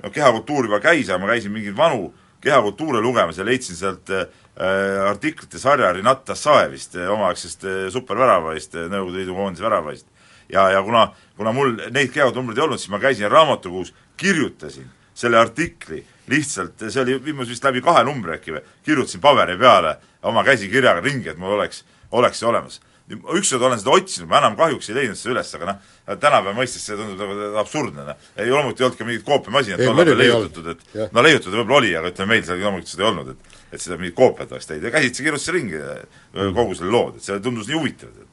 [0.03, 2.09] no kehakultuur juba käis, aga ma käisin mingeid vanu
[2.41, 4.27] kehakultuure lugemas ja leidsin sealt äh,
[4.59, 10.07] Äh, artiklite sarja Rinat Tassaevist, äh, omaaegsest äh, superväravaist, Nõukogude Liidu koondise väravaist.
[10.51, 11.05] ja, ja kuna,
[11.37, 17.01] kuna mul neid kehanumbreid ei olnud, siis ma käisin raamatukogus, kirjutasin selle artikli lihtsalt, see
[17.01, 19.95] oli viimase vist läbi kahe numbri äkki või, kirjutasin paberi peale
[20.27, 22.81] oma käsikirjaga ringi, et mul oleks, oleks see olemas.
[23.09, 26.83] Ükskord olen seda otsinud, ma enam kahjuks ei leidnud seda üles, aga noh, tänapäeva mõistes
[26.85, 28.27] see tundub nagu absurdne, noh.
[28.37, 32.11] ei loomulikult ei olnud ka mingit koopiamasinat tollal leiutatud, et no leiutatud võib-olla oli, aga
[32.13, 34.91] ütleme, meil seal loomulikult seda ei olnud, et et seda mingit koopiat oleks teinud ja
[34.93, 38.29] käsitsi kirjutasin ringi äh, kogu selle lood, et see tundus nii huvitav, et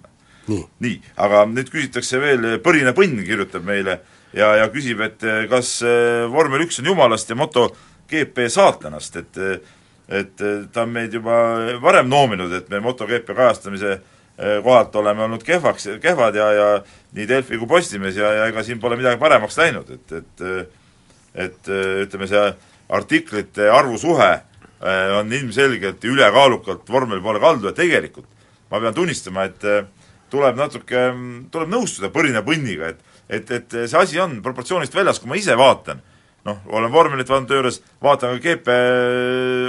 [0.47, 0.63] Nii.
[0.79, 3.97] nii, aga nüüd küsitakse veel, Põrine Põnn kirjutab meile
[4.31, 7.65] ja, ja küsib, et eh, kas eh, vormel üks on jumalast ja moto
[8.11, 9.43] GP saatanast, et
[10.07, 10.39] et
[10.71, 11.37] ta on meid juba
[11.83, 13.97] varem noominud, et me MotoGP kajastamise
[14.37, 16.67] kohalt oleme olnud kehvaks, kehvad ja, ja
[17.17, 20.45] nii Delfi kui Postimees ja, ja ega siin pole midagi paremaks läinud, et, et
[21.37, 21.69] et
[22.05, 22.43] ütleme, see
[22.97, 24.31] artiklite arvu suhe
[25.19, 28.29] on ilmselgelt ülekaalukalt vormeli poole kaldu ja tegelikult
[28.71, 29.65] ma pean tunnistama, et
[30.33, 31.03] tuleb natuke,
[31.53, 35.57] tuleb nõustuda Põrina Põnniga, et et, et see asi on proportsioonist väljas, kui ma ise
[35.59, 35.99] vaatan,
[36.47, 38.79] noh, olen vormelit vaadanud juures, vaatan ka GP,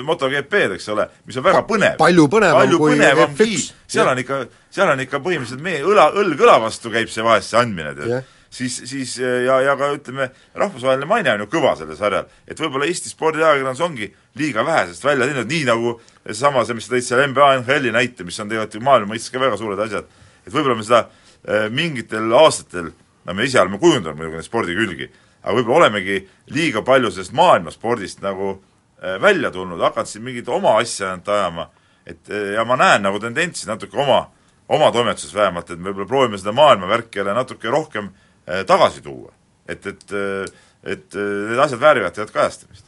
[0.07, 1.97] MotoGP-d, eks ole, mis on väga põnev.
[1.99, 3.67] palju põnevam palju kui põnevamgi, F1.
[3.97, 4.39] seal on ikka,
[4.73, 8.13] seal on ikka põhimõtteliselt meie õla, õlg õla vastu käib see vahest, see andmine, tead
[8.13, 8.29] Jah.
[8.59, 12.89] siis, siis ja, ja ka ütleme, rahvusvaheline maine on ju kõva sellel sarjal, et võib-olla
[12.89, 17.09] Eesti spordiajakirjandus ongi liiga vähe sellest välja teinud, nii nagu seesama, see, mis sa tõid
[17.09, 20.09] seal NBA NHL-i näite, mis on tegelikult ju maailma mõistes ka väga suured asjad,
[20.45, 22.91] et võib-olla me seda äh, mingitel aastatel,
[23.27, 25.09] no me ise oleme kujundanud muidugi neid spordikülgi,
[25.47, 26.19] aga võib-olla olemegi
[26.51, 31.69] liiga palju sellest maailmaspordist nagu äh, välja tulnud, hakanud siin mingit oma asja ainult ajama,
[32.07, 34.25] et äh, ja ma näen nagu tendentsi natuke oma,
[34.67, 39.31] oma toimetuses vähemalt, et me võib-olla proovime seda maailmavärki jälle natuke rohkem äh, tagasi tuua.
[39.67, 40.13] et, et,
[40.88, 42.86] et need asjad väärivad tead kajastamist.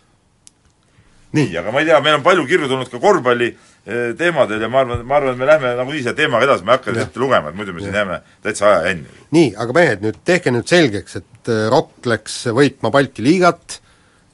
[1.36, 3.69] nii, aga ma ei tea, meil on palju kirju tulnud ka korvpalli eh,
[4.18, 6.78] teemadel ja ma arvan, ma arvan, et me lähme nagunii selle teemaga edasi, ma ei
[6.78, 9.08] hakka ette lugema, et muidu me siin jääme täitsa aja jänni.
[9.32, 13.80] nii, aga mehed, nüüd tehke nüüd selgeks, et äh, Rock läks võitma Balti liigat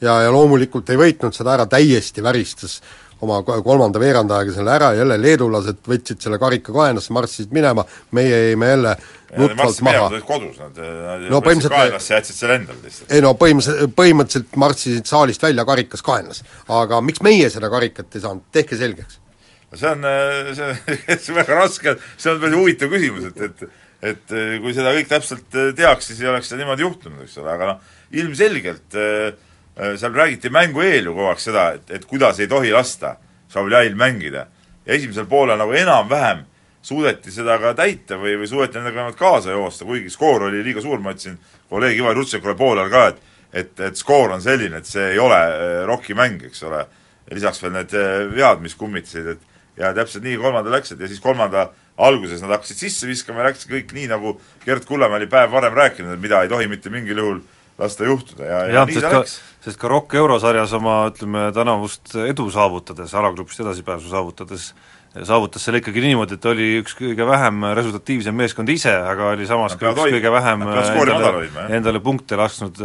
[0.01, 2.81] ja, ja loomulikult ei võitnud seda ära, täiesti väristas
[3.23, 8.41] oma ko- kolmanda veerandajaga selle ära, jälle leedulased võtsid selle karika kaenasse, marssisid minema, meie
[8.49, 8.95] jäime jälle
[9.37, 10.09] nutvalt maha.
[10.27, 13.11] Kodus, nad, nad No põhimõtteliselt- kaelasse ja jätsid selle endale lihtsalt.
[13.11, 16.43] ei no põhimõtteliselt, põhimõtteliselt marssisid saalist välja karikas kaenlas.
[16.67, 19.19] aga miks meie seda karikat ei saanud, tehke selgeks.
[19.79, 20.05] See on,
[20.55, 20.77] see on,
[21.19, 24.91] see on väga raske, see on päris huvitav küsimus, et, et et eh, kui seda
[24.93, 28.97] kõik täpselt eh, teaks, siis ei oleks seda niimoodi juhtunud, eks ole, aga noh, ilmselgelt
[29.75, 33.15] seal räägiti mängu eel ju kogu aeg seda, et, et kuidas ei tohi lasta
[33.51, 34.45] Šavljail mängida.
[34.85, 36.45] ja esimesel poolel nagu enam-vähem
[36.85, 40.81] suudeti seda ka täita või, või suudeti nendega vähemalt kaasa joosta, kuigi skoor oli liiga
[40.81, 44.81] suur, ma ütlesin kolleeg Ivar Jutsekule poole ajal ka, et et, et skoor on selline,
[44.81, 46.85] et see ei ole eh, ROK-i mäng, eks ole.
[47.31, 47.93] lisaks veel need
[48.35, 52.79] vead, mis kummitsesid, et ja täpselt nii kolmanda läksid ja siis kolmanda alguses nad hakkasid
[52.85, 56.41] sisse viskama ja läks kõik nii, nagu Gerd Kullamäe oli päev varem rääkinud, et mida
[56.43, 57.43] ei tohi mitte mingil juhul
[57.79, 59.37] lasta juhtuda ja, ja jah, nii ta ka, läks.
[59.65, 64.69] sest ka Rock eurosarjas oma ütleme, tänavust edu saavutades, alagrupist edasipääsu saavutades,
[65.27, 69.75] saavutas selle ikkagi niimoodi, et oli üks kõige vähem resultatiivsem meeskond ise, aga oli samas
[69.79, 71.43] ka üks hoid- kõige vähem endale,
[71.79, 72.79] endale punkte lasknud,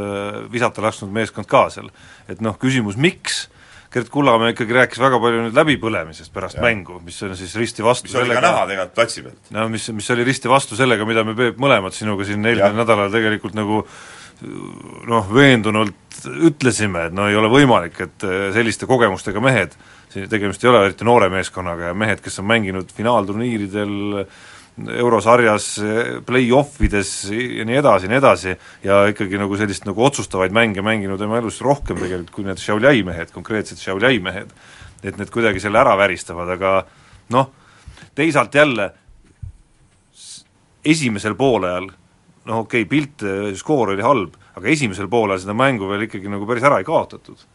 [0.50, 1.90] visata lasknud meeskond ka seal.
[2.30, 3.48] et noh, küsimus miks,
[3.90, 6.62] Gerd Kullamäe ikkagi rääkis väga palju nüüd läbipõlemisest pärast ja.
[6.62, 9.50] mängu, mis on siis risti vastu mis oli ka näha tegelikult platsi pealt.
[9.56, 13.10] no mis, mis oli risti vastu sellega, mida me Peep mõlemad sinuga siin eelmisel nädalal
[13.10, 13.82] tegelikult nagu
[15.10, 19.74] noh, veendunult ütlesime, et no ei ole võimalik, et eh, selliste kogemustega mehed,
[20.14, 24.24] tegemist ei ole eriti noore meeskonnaga ja mehed, kes on mänginud finaalturniiridel,
[25.00, 25.66] eurosarjas,
[26.26, 31.20] play-offides ja nii edasi ja nii edasi, ja ikkagi nagu sellist nagu otsustavaid mänge mänginud
[31.26, 34.52] oma elus rohkem tegelikult kui need Šiauliai mehed, konkreetsed Šiauliai mehed,
[35.02, 36.74] et need kuidagi selle ära väristavad, aga
[37.36, 37.50] noh,
[38.14, 38.90] teisalt jälle
[40.84, 41.90] esimesel poolajal
[42.48, 43.24] noh okei okay,, pilt,
[43.58, 47.46] skoor oli halb, aga esimesel poolel seda mängu veel ikkagi nagu päris ära ei kaotatud.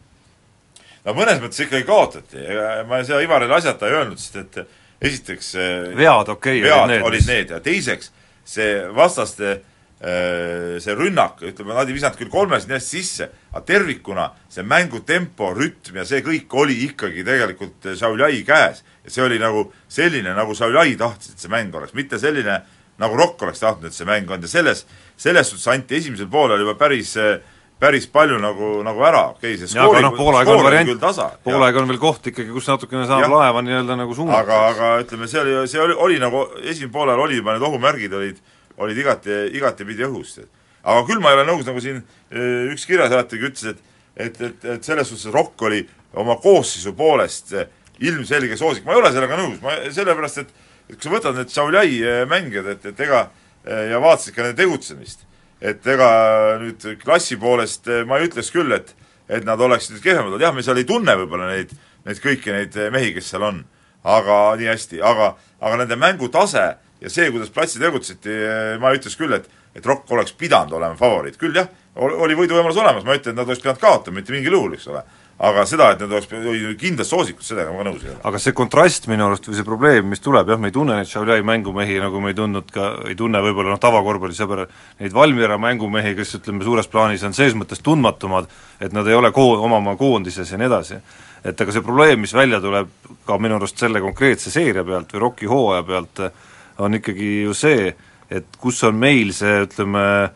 [1.06, 4.60] no mõnes mõttes ikkagi kaotati, ega ma seda Ivarile asjata ei öelnud, sest et
[5.00, 7.54] esiteks eh, vead okei okay, vead olid need, olid need.
[7.54, 8.12] Ja teiseks,
[8.46, 14.30] see vastaste äh, see rünnak, ütleme, nad ei visanud küll kolmest neljast sisse, aga tervikuna
[14.52, 18.84] see mängu tempo, rütm ja see kõik oli ikkagi tegelikult Šauliai käes.
[19.04, 22.60] ja see oli nagu selline, nagu Šauliai tahtis, et see mäng oleks, mitte selline,
[22.98, 24.40] nagu Rokk oleks tahtnud, et see mäng on.
[24.40, 27.16] Ja selles, selles suhtes anti esimesel poolel juba päris
[27.80, 30.88] päris palju nagu, nagu ära, okei okay,, see jaa, aga skoori, on skoor oli variant
[30.88, 33.32] küll tasa, poolaeg on veel koht ikkagi, kus natukene saab Jah.
[33.34, 34.44] laeva nii-öelda nagu suunata.
[34.44, 38.16] aga, aga ütleme, see oli, see oli, oli nagu, esimesel poolel oli juba need ohumärgid
[38.16, 38.40] olid,
[38.80, 40.38] olid igati, igatepidi õhus.
[40.86, 43.84] aga küll ma ei ole nõus, nagu siin eh, üks kirjasaatja ütles, et
[44.16, 45.82] et, et, et selles suhtes Rokk oli
[46.16, 47.68] oma koosseisu poolest eh,
[48.08, 51.52] ilmselge soosik, ma ei ole sellega nõus, ma sellepärast, et et kui sa võtad need
[51.52, 53.26] Šauliai eh, mängijad, et, et ega
[53.66, 55.25] ja vaatasid ka nende tegutsemist,
[55.60, 56.08] et ega
[56.60, 58.94] nüüd klassi poolest eh, ma ei ütleks küll, et
[59.26, 61.72] et nad oleksid kehvemad jah, me seal ei tunne võib-olla neid,
[62.06, 63.62] neid kõiki neid eh, mehi, kes seal on,
[64.06, 66.66] aga nii hästi, aga, aga nende mängutase
[67.00, 68.36] ja see, kuidas platsil tegutseti,
[68.80, 71.66] ma ütleks küll, et et Rock oleks pidanud olema favoriit, küll jah,
[72.00, 74.86] oli võiduvõimalus olemas, ma ei ütle, et nad oleks pidanud kaotama, mitte mingil juhul, eks
[74.88, 75.02] ole.
[75.38, 76.30] Aga seda, et nad oleks
[76.80, 78.20] kindlad soosikud, sellega ma nõus ei ole.
[78.24, 81.10] aga see kontrast minu arust või see probleem, mis tuleb, jah, me ei tunne neid
[81.10, 84.64] Šaljai mängumehi, nagu me ei tundnud ka, ei tunne võib-olla noh, tavakorvpallisõber
[85.02, 88.48] neid Valmiera mängumehi, kes ütleme, suures plaanis on ses mõttes tundmatumad,
[88.80, 91.00] et nad ei ole koo-, omama koondises ja nii edasi.
[91.44, 92.88] et aga see probleem, mis välja tuleb
[93.26, 96.24] ka minu arust selle konkreetse seeria pealt või Rocki hooaja pealt,
[96.78, 97.92] on ikkagi ju see,
[98.30, 100.32] et kus on meil see, ütleme,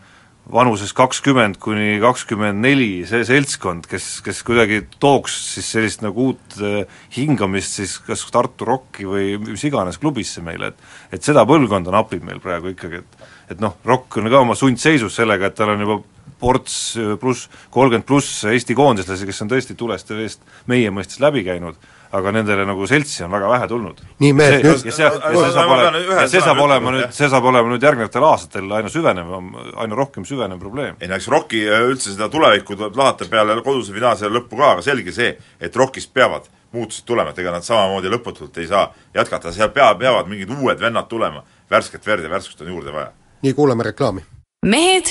[0.52, 6.58] vanuses kakskümmend kuni kakskümmend neli, see seltskond, kes, kes kuidagi tooks siis sellist nagu uut
[6.60, 6.84] äh,
[7.16, 12.24] hingamist siis kas Tartu Rocki või mis iganes klubisse meile, et et seda põlvkonda napib
[12.26, 15.82] meil praegu ikkagi, et et noh, Rock on ka oma sundseisus sellega, et tal on
[15.82, 15.96] juba
[16.38, 21.44] ports pluss, kolmkümmend pluss Eesti koondislasi, kes on tõesti tulest ja veest meie mõistes läbi
[21.46, 21.78] käinud
[22.10, 24.00] aga nendele nagu seltsi on väga vähe tulnud.
[24.22, 27.46] nii, mehed, nüüd ja see, ja see saab olema, see saab olema nüüd, see saab
[27.52, 29.52] olema nüüd järgnevatel aastatel aina süvenevam,
[29.84, 30.96] aina rohkem süvenev probleem.
[31.00, 34.72] ei no eks Rocki äh, üldse seda tulevikku tuleb lahata peale koduse finaalse lõppu ka,
[34.74, 38.88] aga selge see, et Rockist peavad muutused tulema, et ega nad samamoodi lõputult ei saa
[39.14, 43.14] jätkata, seal pea, peavad mingid uued vennad tulema, värsket verd ja värskust on juurde vaja.
[43.46, 44.26] nii, kuulame reklaami.
[44.66, 45.04] Mehed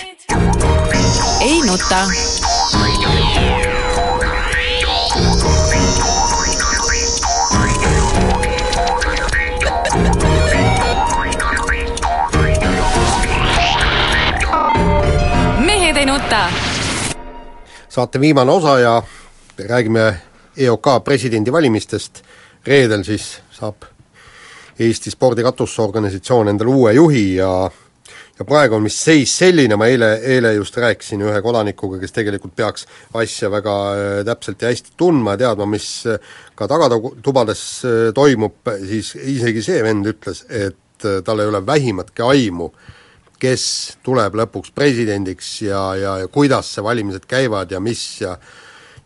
[1.41, 2.05] ei nuta
[15.97, 16.49] ei nuta.
[17.89, 19.03] saate viimane osa ja
[19.67, 20.15] räägime
[20.57, 22.21] EOK presidendivalimistest,
[22.65, 23.75] reedel siis saab
[24.79, 27.71] Eesti spordi katusorganisatsioon endale uue juhi ja
[28.39, 32.55] ja praegu on vist seis selline, ma eile, eile just rääkisin ühe kodanikuga, kes tegelikult
[32.55, 32.85] peaks
[33.19, 36.21] asja väga äh, täpselt ja hästi tundma ja teadma, mis äh,
[36.55, 42.73] ka tagatubades äh, toimub, siis isegi see vend ütles, et tal ei ole vähimatki aimu
[43.39, 43.65] kes
[44.03, 48.33] tuleb lõpuks presidendiks ja, ja, ja kuidas see valimised käivad ja mis ja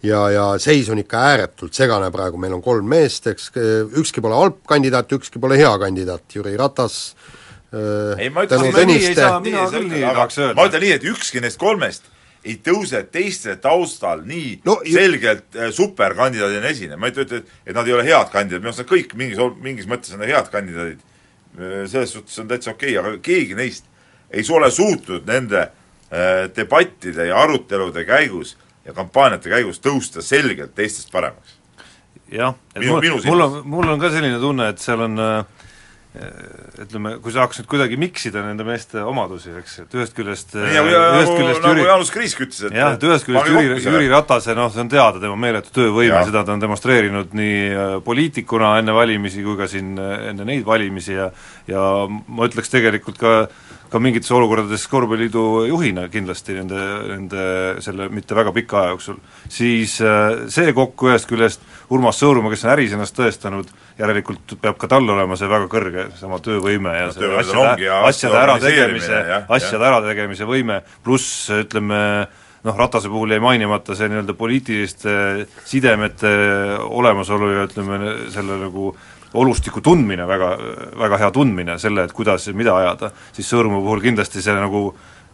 [0.04, 3.52] ja, ja seis on ikka ääretult segane praegu, meil on kolm meest, eks
[4.02, 7.43] ükski pole halb kandidaat, ükski pole hea kandidaat, Jüri Ratas äh,
[7.74, 10.58] ei, ma ütlen, nii ei saa, mina küll nii tahaks öelda.
[10.60, 12.10] ma ütlen nii, et ükski neist kolmest
[12.44, 17.78] ei tõuse teiste taustal nii no, selgelt äh, superkandidaadina esine, ma ei ütle, et, et
[17.78, 21.02] nad ei ole head kandidaadid, minu arust nad kõik mingis, mingis mõttes on head kandidaadid,
[21.54, 23.90] selles suhtes on täitsa okei okay,, aga keegi neist
[24.34, 28.56] ei ole suutnud nende äh, debattide ja arutelude käigus
[28.86, 31.58] ja kampaaniate käigus tõusta selgelt teistest paremaks.
[32.32, 35.63] jah, et minu, mul, mul on, mul on ka selline tunne, et seal on äh,
[36.14, 40.92] ütleme, kui saaks nüüd kuidagi miksida nende meeste omadusi, eks, et ühest küljest nii, nagu,
[40.92, 44.54] ühest küljest nagu Jüri Jaanus Kriisk ütles, et jah, et ühest küljest Jüri, Jüri Ratase
[44.58, 48.94] noh, see on teada, tema meeletu töövõime, seda ta on demonstreerinud nii äh, poliitikuna enne
[48.94, 51.32] valimisi kui ka siin enne neid valimisi ja
[51.66, 53.34] ja ma ütleks tegelikult ka
[53.94, 57.44] ka mingites olukordades korvpalliliidu juhina kindlasti nende, nende
[57.86, 59.20] selle mitte väga pika aja jooksul,
[59.54, 61.62] siis äh, see kokku ühest küljest
[61.94, 66.03] Urmas Sõõrumaa, kes on äris ennast tõestanud, järelikult peab ka tal olema see väga kõrge,
[66.20, 72.00] sama töövõime ja see asjade, asjade ärategemise, asjade ärategemise võime, pluss ütleme,
[72.64, 75.16] noh, Ratase puhul jäi mainimata see nii-öelda poliitiliste
[75.70, 76.32] sidemete
[76.84, 78.00] olemasolu ja ütleme,
[78.34, 78.94] selle nagu
[79.34, 80.52] olustiku tundmine, väga,
[81.00, 84.92] väga hea tundmine, selle, et kuidas ja mida ajada, siis Sõõrumaa puhul kindlasti see nagu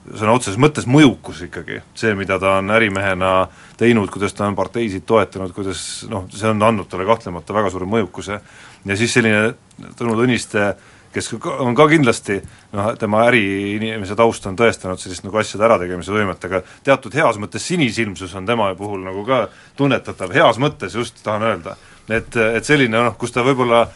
[0.08, 3.34] sõna otseses mõttes mõjukus ikkagi, see, mida ta on ärimehena
[3.79, 7.89] teinud, kuidas ta on parteisid toetanud, kuidas noh, see on andnud talle kahtlemata väga suure
[7.89, 8.39] mõjukuse.
[8.85, 9.53] Ja siis selline
[9.95, 10.73] Tõnu Tõniste,
[11.13, 11.31] kes
[11.63, 12.39] on ka kindlasti
[12.75, 17.65] noh, tema äriinimese taust on tõestanud sellist nagu asjade ärategemise võimet, aga teatud heas mõttes
[17.65, 19.45] sinisilmsus on tema puhul nagu ka
[19.79, 21.77] tunnetatav, heas mõttes just tahan öelda.
[22.09, 23.87] Et, et selline noh, kus ta võib-olla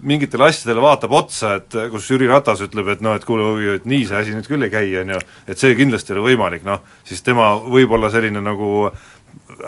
[0.00, 4.06] mingitele asjadele vaatab otsa, et kus Jüri Ratas ütleb, et noh, et kuule, et nii
[4.08, 6.80] see asi nüüd küll ei käi, on ju, et see kindlasti ei ole võimalik, noh,
[7.08, 8.88] siis tema võib-olla selline nagu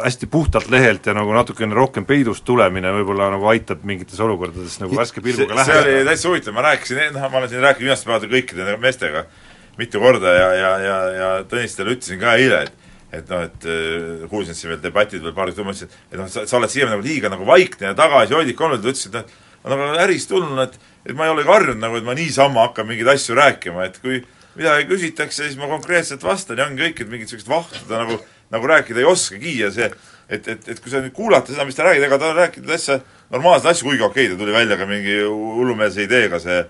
[0.04, 4.96] hästi puhtalt lehelt ja nagu natukene rohkem peidust tulemine võib-olla nagu aitab mingites olukordades nagu
[4.96, 5.82] värske pilguga läheneda.
[5.82, 9.24] see oli täitsa huvitav, ma rääkisin, noh, ma olen siin rääkinud viimastel päevadel kõikide meestega
[9.78, 12.82] mitu korda ja, ja, ja, ja Tõnistele ütlesin ka eile, et
[13.14, 16.30] et noh, et äh, kuulsin siin veel debatid veel paar tundi, ma ütlesin, et noh,
[16.30, 19.74] sa, sa oled siiamaani nagu liiga nagu vaikne ja tagasihoidlik olnud, ta ütles, et noh,
[19.74, 23.10] nagu ärist tulnud, et et ma ei olegi harjunud nagu, et ma niisama hakkan mingeid
[23.12, 24.22] asju rääkima, et kui
[24.56, 28.18] midagi küsitakse, siis ma konkreetselt vastan ja ongi kõik, et mingit sellist vahtuda nagu,
[28.54, 29.90] nagu rääkida ei oskagi ja see,
[30.28, 32.70] et, et, et kui sa nüüd kuulata seda, mis ta räägib, ega ta on rääkinud
[32.70, 33.00] täitsa
[33.34, 36.62] normaalseid asju, kuigi okei okay,, ta tuli välja ka mingi hullumeelse ideega, see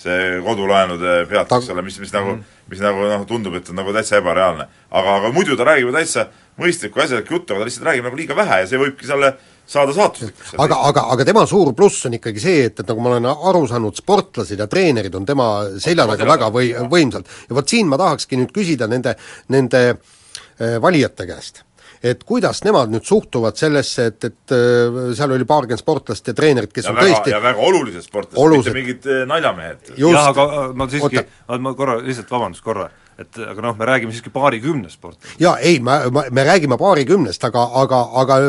[0.00, 2.36] see kodulaenude peatus, ole, mis, mis nagu,
[2.70, 4.66] mis nagu noh, tundub, et on nagu täitsa ebareaalne.
[4.90, 6.26] aga, aga muidu ta räägib ju täitsa
[6.60, 9.34] mõistlikku asjalikku juttu, aga ta lihtsalt räägib nagu liiga vähe ja see võibki selle
[9.70, 10.54] saada saatuslikuks.
[10.56, 13.66] aga, aga, aga tema suur pluss on ikkagi see, et, et nagu ma olen aru
[13.70, 15.50] saanud, sportlased ja treenerid on tema
[15.82, 17.28] selja taga väga või-, võimsalt.
[17.50, 19.16] ja vot siin ma tahakski nüüd küsida nende,
[19.52, 20.16] nende äh,
[20.60, 21.62] valijate käest
[22.02, 26.72] et kuidas nemad nüüd suhtuvad sellesse, et, et äh, seal oli paarkümmend sportlast ja treenerit,
[26.72, 28.72] kes ja on väga, tõesti ja väga olulised sportlased, Olulised.
[28.72, 29.92] mitte mingid eh, naljamehed.
[30.00, 30.46] Jah, aga
[30.76, 31.24] ma siiski
[31.66, 32.88] ma korra, lihtsalt vabandust korra,
[33.20, 35.36] et aga noh, me räägime siiski paarikümnest sportlasest.
[35.42, 38.40] jaa, ei, ma, ma, me räägime paarikümnest, aga, aga, aga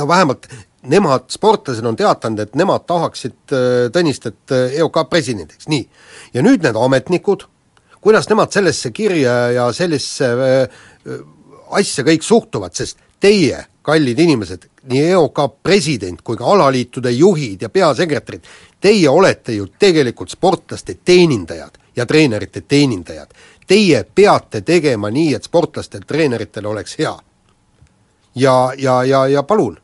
[0.00, 0.48] no vähemalt
[0.88, 3.36] nemad, sportlased on teatanud, et nemad tahaksid
[3.92, 5.82] Tõnistet EOK presidendiks, nii.
[6.32, 7.44] ja nüüd need ametnikud,
[8.00, 11.20] kuidas nemad sellesse kirja ja sellisesse äh,
[11.70, 17.68] asja kõik suhtuvad, sest teie, kallid inimesed, nii EOK president kui ka alaliitude juhid ja
[17.68, 18.46] peasekretärid,
[18.80, 23.34] teie olete ju tegelikult sportlaste teenindajad ja treenerite teenindajad.
[23.66, 27.18] Teie peate tegema nii, et sportlastel, treeneritel oleks hea.
[28.34, 29.78] ja, ja, ja, ja palun,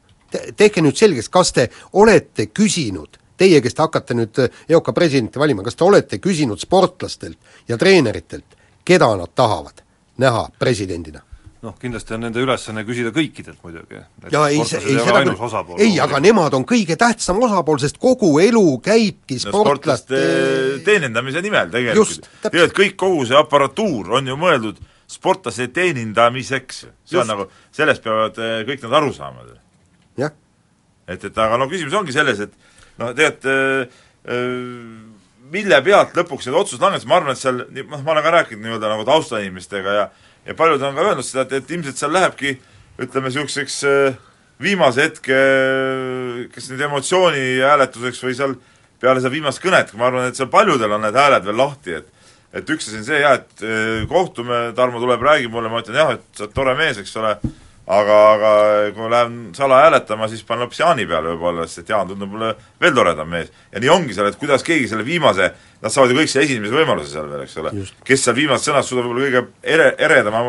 [0.56, 5.64] tehke nüüd selgeks, kas te olete küsinud, teie, kes te hakkate nüüd EOK presidenti valima,
[5.66, 9.82] kas te olete küsinud sportlastelt ja treeneritelt, keda nad tahavad
[10.18, 11.22] näha presidendina?
[11.66, 13.98] noh, kindlasti on nende ülesanne küsida kõikidelt muidugi.
[14.32, 18.64] ja ei, ei seda küll, ei, aga nemad on kõige tähtsam osapool, sest kogu elu
[18.84, 20.20] käibki no sportlaste
[20.86, 22.28] teenindamise nimel tegelikult.
[22.44, 24.80] tegelikult kõik, kogu see aparatuur on ju mõeldud
[25.10, 26.84] sportlaste teenindamiseks.
[27.04, 27.32] see on Just.
[27.32, 29.46] nagu, sellest peavad eh, kõik nad aru saama.
[30.20, 30.34] jah,
[31.08, 35.16] et, et aga no küsimus ongi selles, et noh, tegelikult äh, äh,
[35.52, 38.64] mille pealt lõpuks need otsused langetasid, ma arvan, et seal, noh, ma olen ka rääkinud
[38.64, 40.06] nii-öelda nagu taustainimestega ja
[40.46, 42.56] ja paljud on ka öelnud seda, et, et ilmselt seal lähebki
[43.02, 44.18] ütleme, niisuguseks äh,
[44.62, 45.38] viimase hetke
[46.54, 48.54] kas nüüd emotsiooni hääletuseks või seal
[49.02, 52.12] peale seda viimast kõnet, ma arvan, et seal paljudel on need hääled veel lahti, et
[52.56, 56.14] et üks asi on see jah, et kohtume, Tarmo tuleb, räägib mulle, ma ütlen jah,
[56.14, 57.34] et sa oled tore mees, eks ole,
[57.86, 58.52] aga, aga
[58.94, 62.54] kui ma lähen salahääletama, siis panen hoopis Jaani peale võib-olla, sest et Jaan tundub mulle
[62.82, 63.52] veel toredam mees.
[63.72, 66.74] ja nii ongi seal, et kuidas keegi selle viimase, nad saavad ju kõik selle esimese
[66.74, 67.72] võimaluse seal veel, eks ole.
[68.04, 70.42] kes seal viimases sõnas suudab võib-olla kõige ere, eredama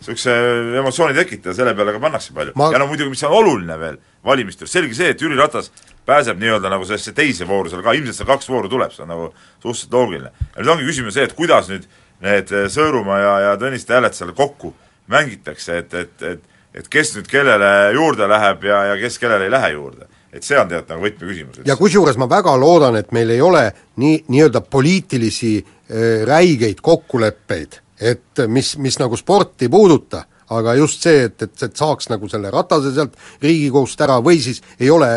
[0.00, 0.34] niisuguse
[0.80, 3.98] emotsiooni tekitada, selle peale ka pannakse palju Ma- ja no muidugi, mis on oluline veel
[4.24, 5.70] valimiste juures, selge see, et Jüri Ratas
[6.08, 9.12] pääseb nii-öelda nagu sellesse teise vooru seal ka, ilmselt seal kaks vooru tuleb, see on
[9.12, 9.26] nagu
[9.60, 10.32] suhteliselt loogiline.
[10.56, 11.84] ja nüüd ongi küsimus see, et kuidas nüüd
[12.24, 14.72] need Sõõrumaa ja, ja Tõniste hääled seal kokku
[15.10, 19.52] mängitakse, et, et, et et kes nüüd kellele juurde läheb ja, ja kes kellele ei
[19.52, 20.06] lähe juurde.
[20.32, 21.62] et see on tegelikult nagu võtmeküsimus.
[21.66, 23.64] ja kusjuures ma väga loodan, et meil ei ole
[23.96, 31.02] nii, nii-öelda poliitilisi äh, räigeid kokkuleppeid, et mis, mis nagu sporti ei puuduta, aga just
[31.06, 35.10] see, et, et, et saaks nagu selle Ratase sealt Riigikogust ära või siis ei ole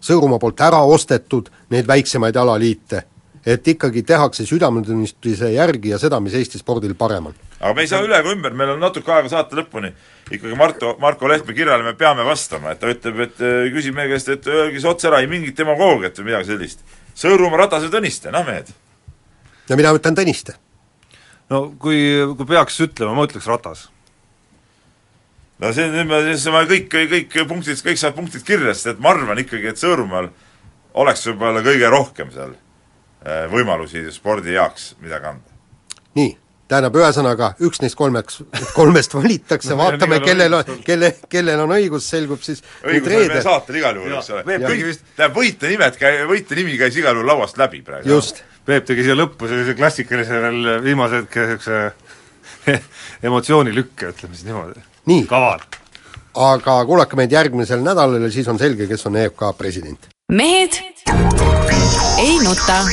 [0.00, 3.02] Sõõrumaa poolt ära ostetud neid väiksemaid alaliite,
[3.44, 7.34] et ikkagi tehakse südametunnistuse järgi ja seda, mis Eesti spordil parem on.
[7.60, 9.92] Aga me ei saa üle ega ümber, meil on natuke aega saate lõpuni.
[10.30, 14.08] ikkagi Marto, Marko Lehtme kirjale me peame vastama, et ta ütleb, et äh, küsib meie
[14.08, 16.84] käest, et öelge siis otse ära, ei mingit demagoogiat või midagi sellist.
[17.20, 18.72] Sõõrumaa, Ratas ja Tõniste, noh mehed.
[19.68, 20.56] ja mina ütlen Tõniste.
[21.50, 22.00] no kui,
[22.36, 23.88] kui peaks ütlema, ma ütleks Ratas.
[25.58, 29.00] no see, nüüd me, siis me kõik, kõik punktid, kõik saavad punktid kirja, sest et
[29.04, 30.32] ma arvan ikkagi, et Sõõrumaal
[30.94, 35.58] oleks võib-olla kõige rohkem seal äh, võimalusi spordi heaks midagi anda.
[36.16, 36.38] nii,
[36.70, 38.40] tähendab, ühesõnaga üks neist kolmeks,
[38.76, 43.26] kolmest valitakse, vaatame, igal kellel on õigus, kelle, kellel on õigus, selgub siis õigus on
[43.32, 44.44] meie saatel igal juhul, eks ole.
[44.46, 48.08] Tähendab, võitjanimed käi-, võitjanimi käis igal juhul lauast läbi praegu.
[48.10, 52.76] just, Peep tegi siia lõppu sellise klassikalise veel viimase hetke niisuguse
[53.28, 54.84] emotsioonilükke, ütleme siis niimoodi.
[55.10, 55.24] Nii.
[55.30, 55.64] kaval.
[56.50, 60.10] aga kuulake meid järgmisel nädalal ja siis on selge, kes on EFK president.
[60.30, 60.78] mehed
[62.20, 62.84] ei nuta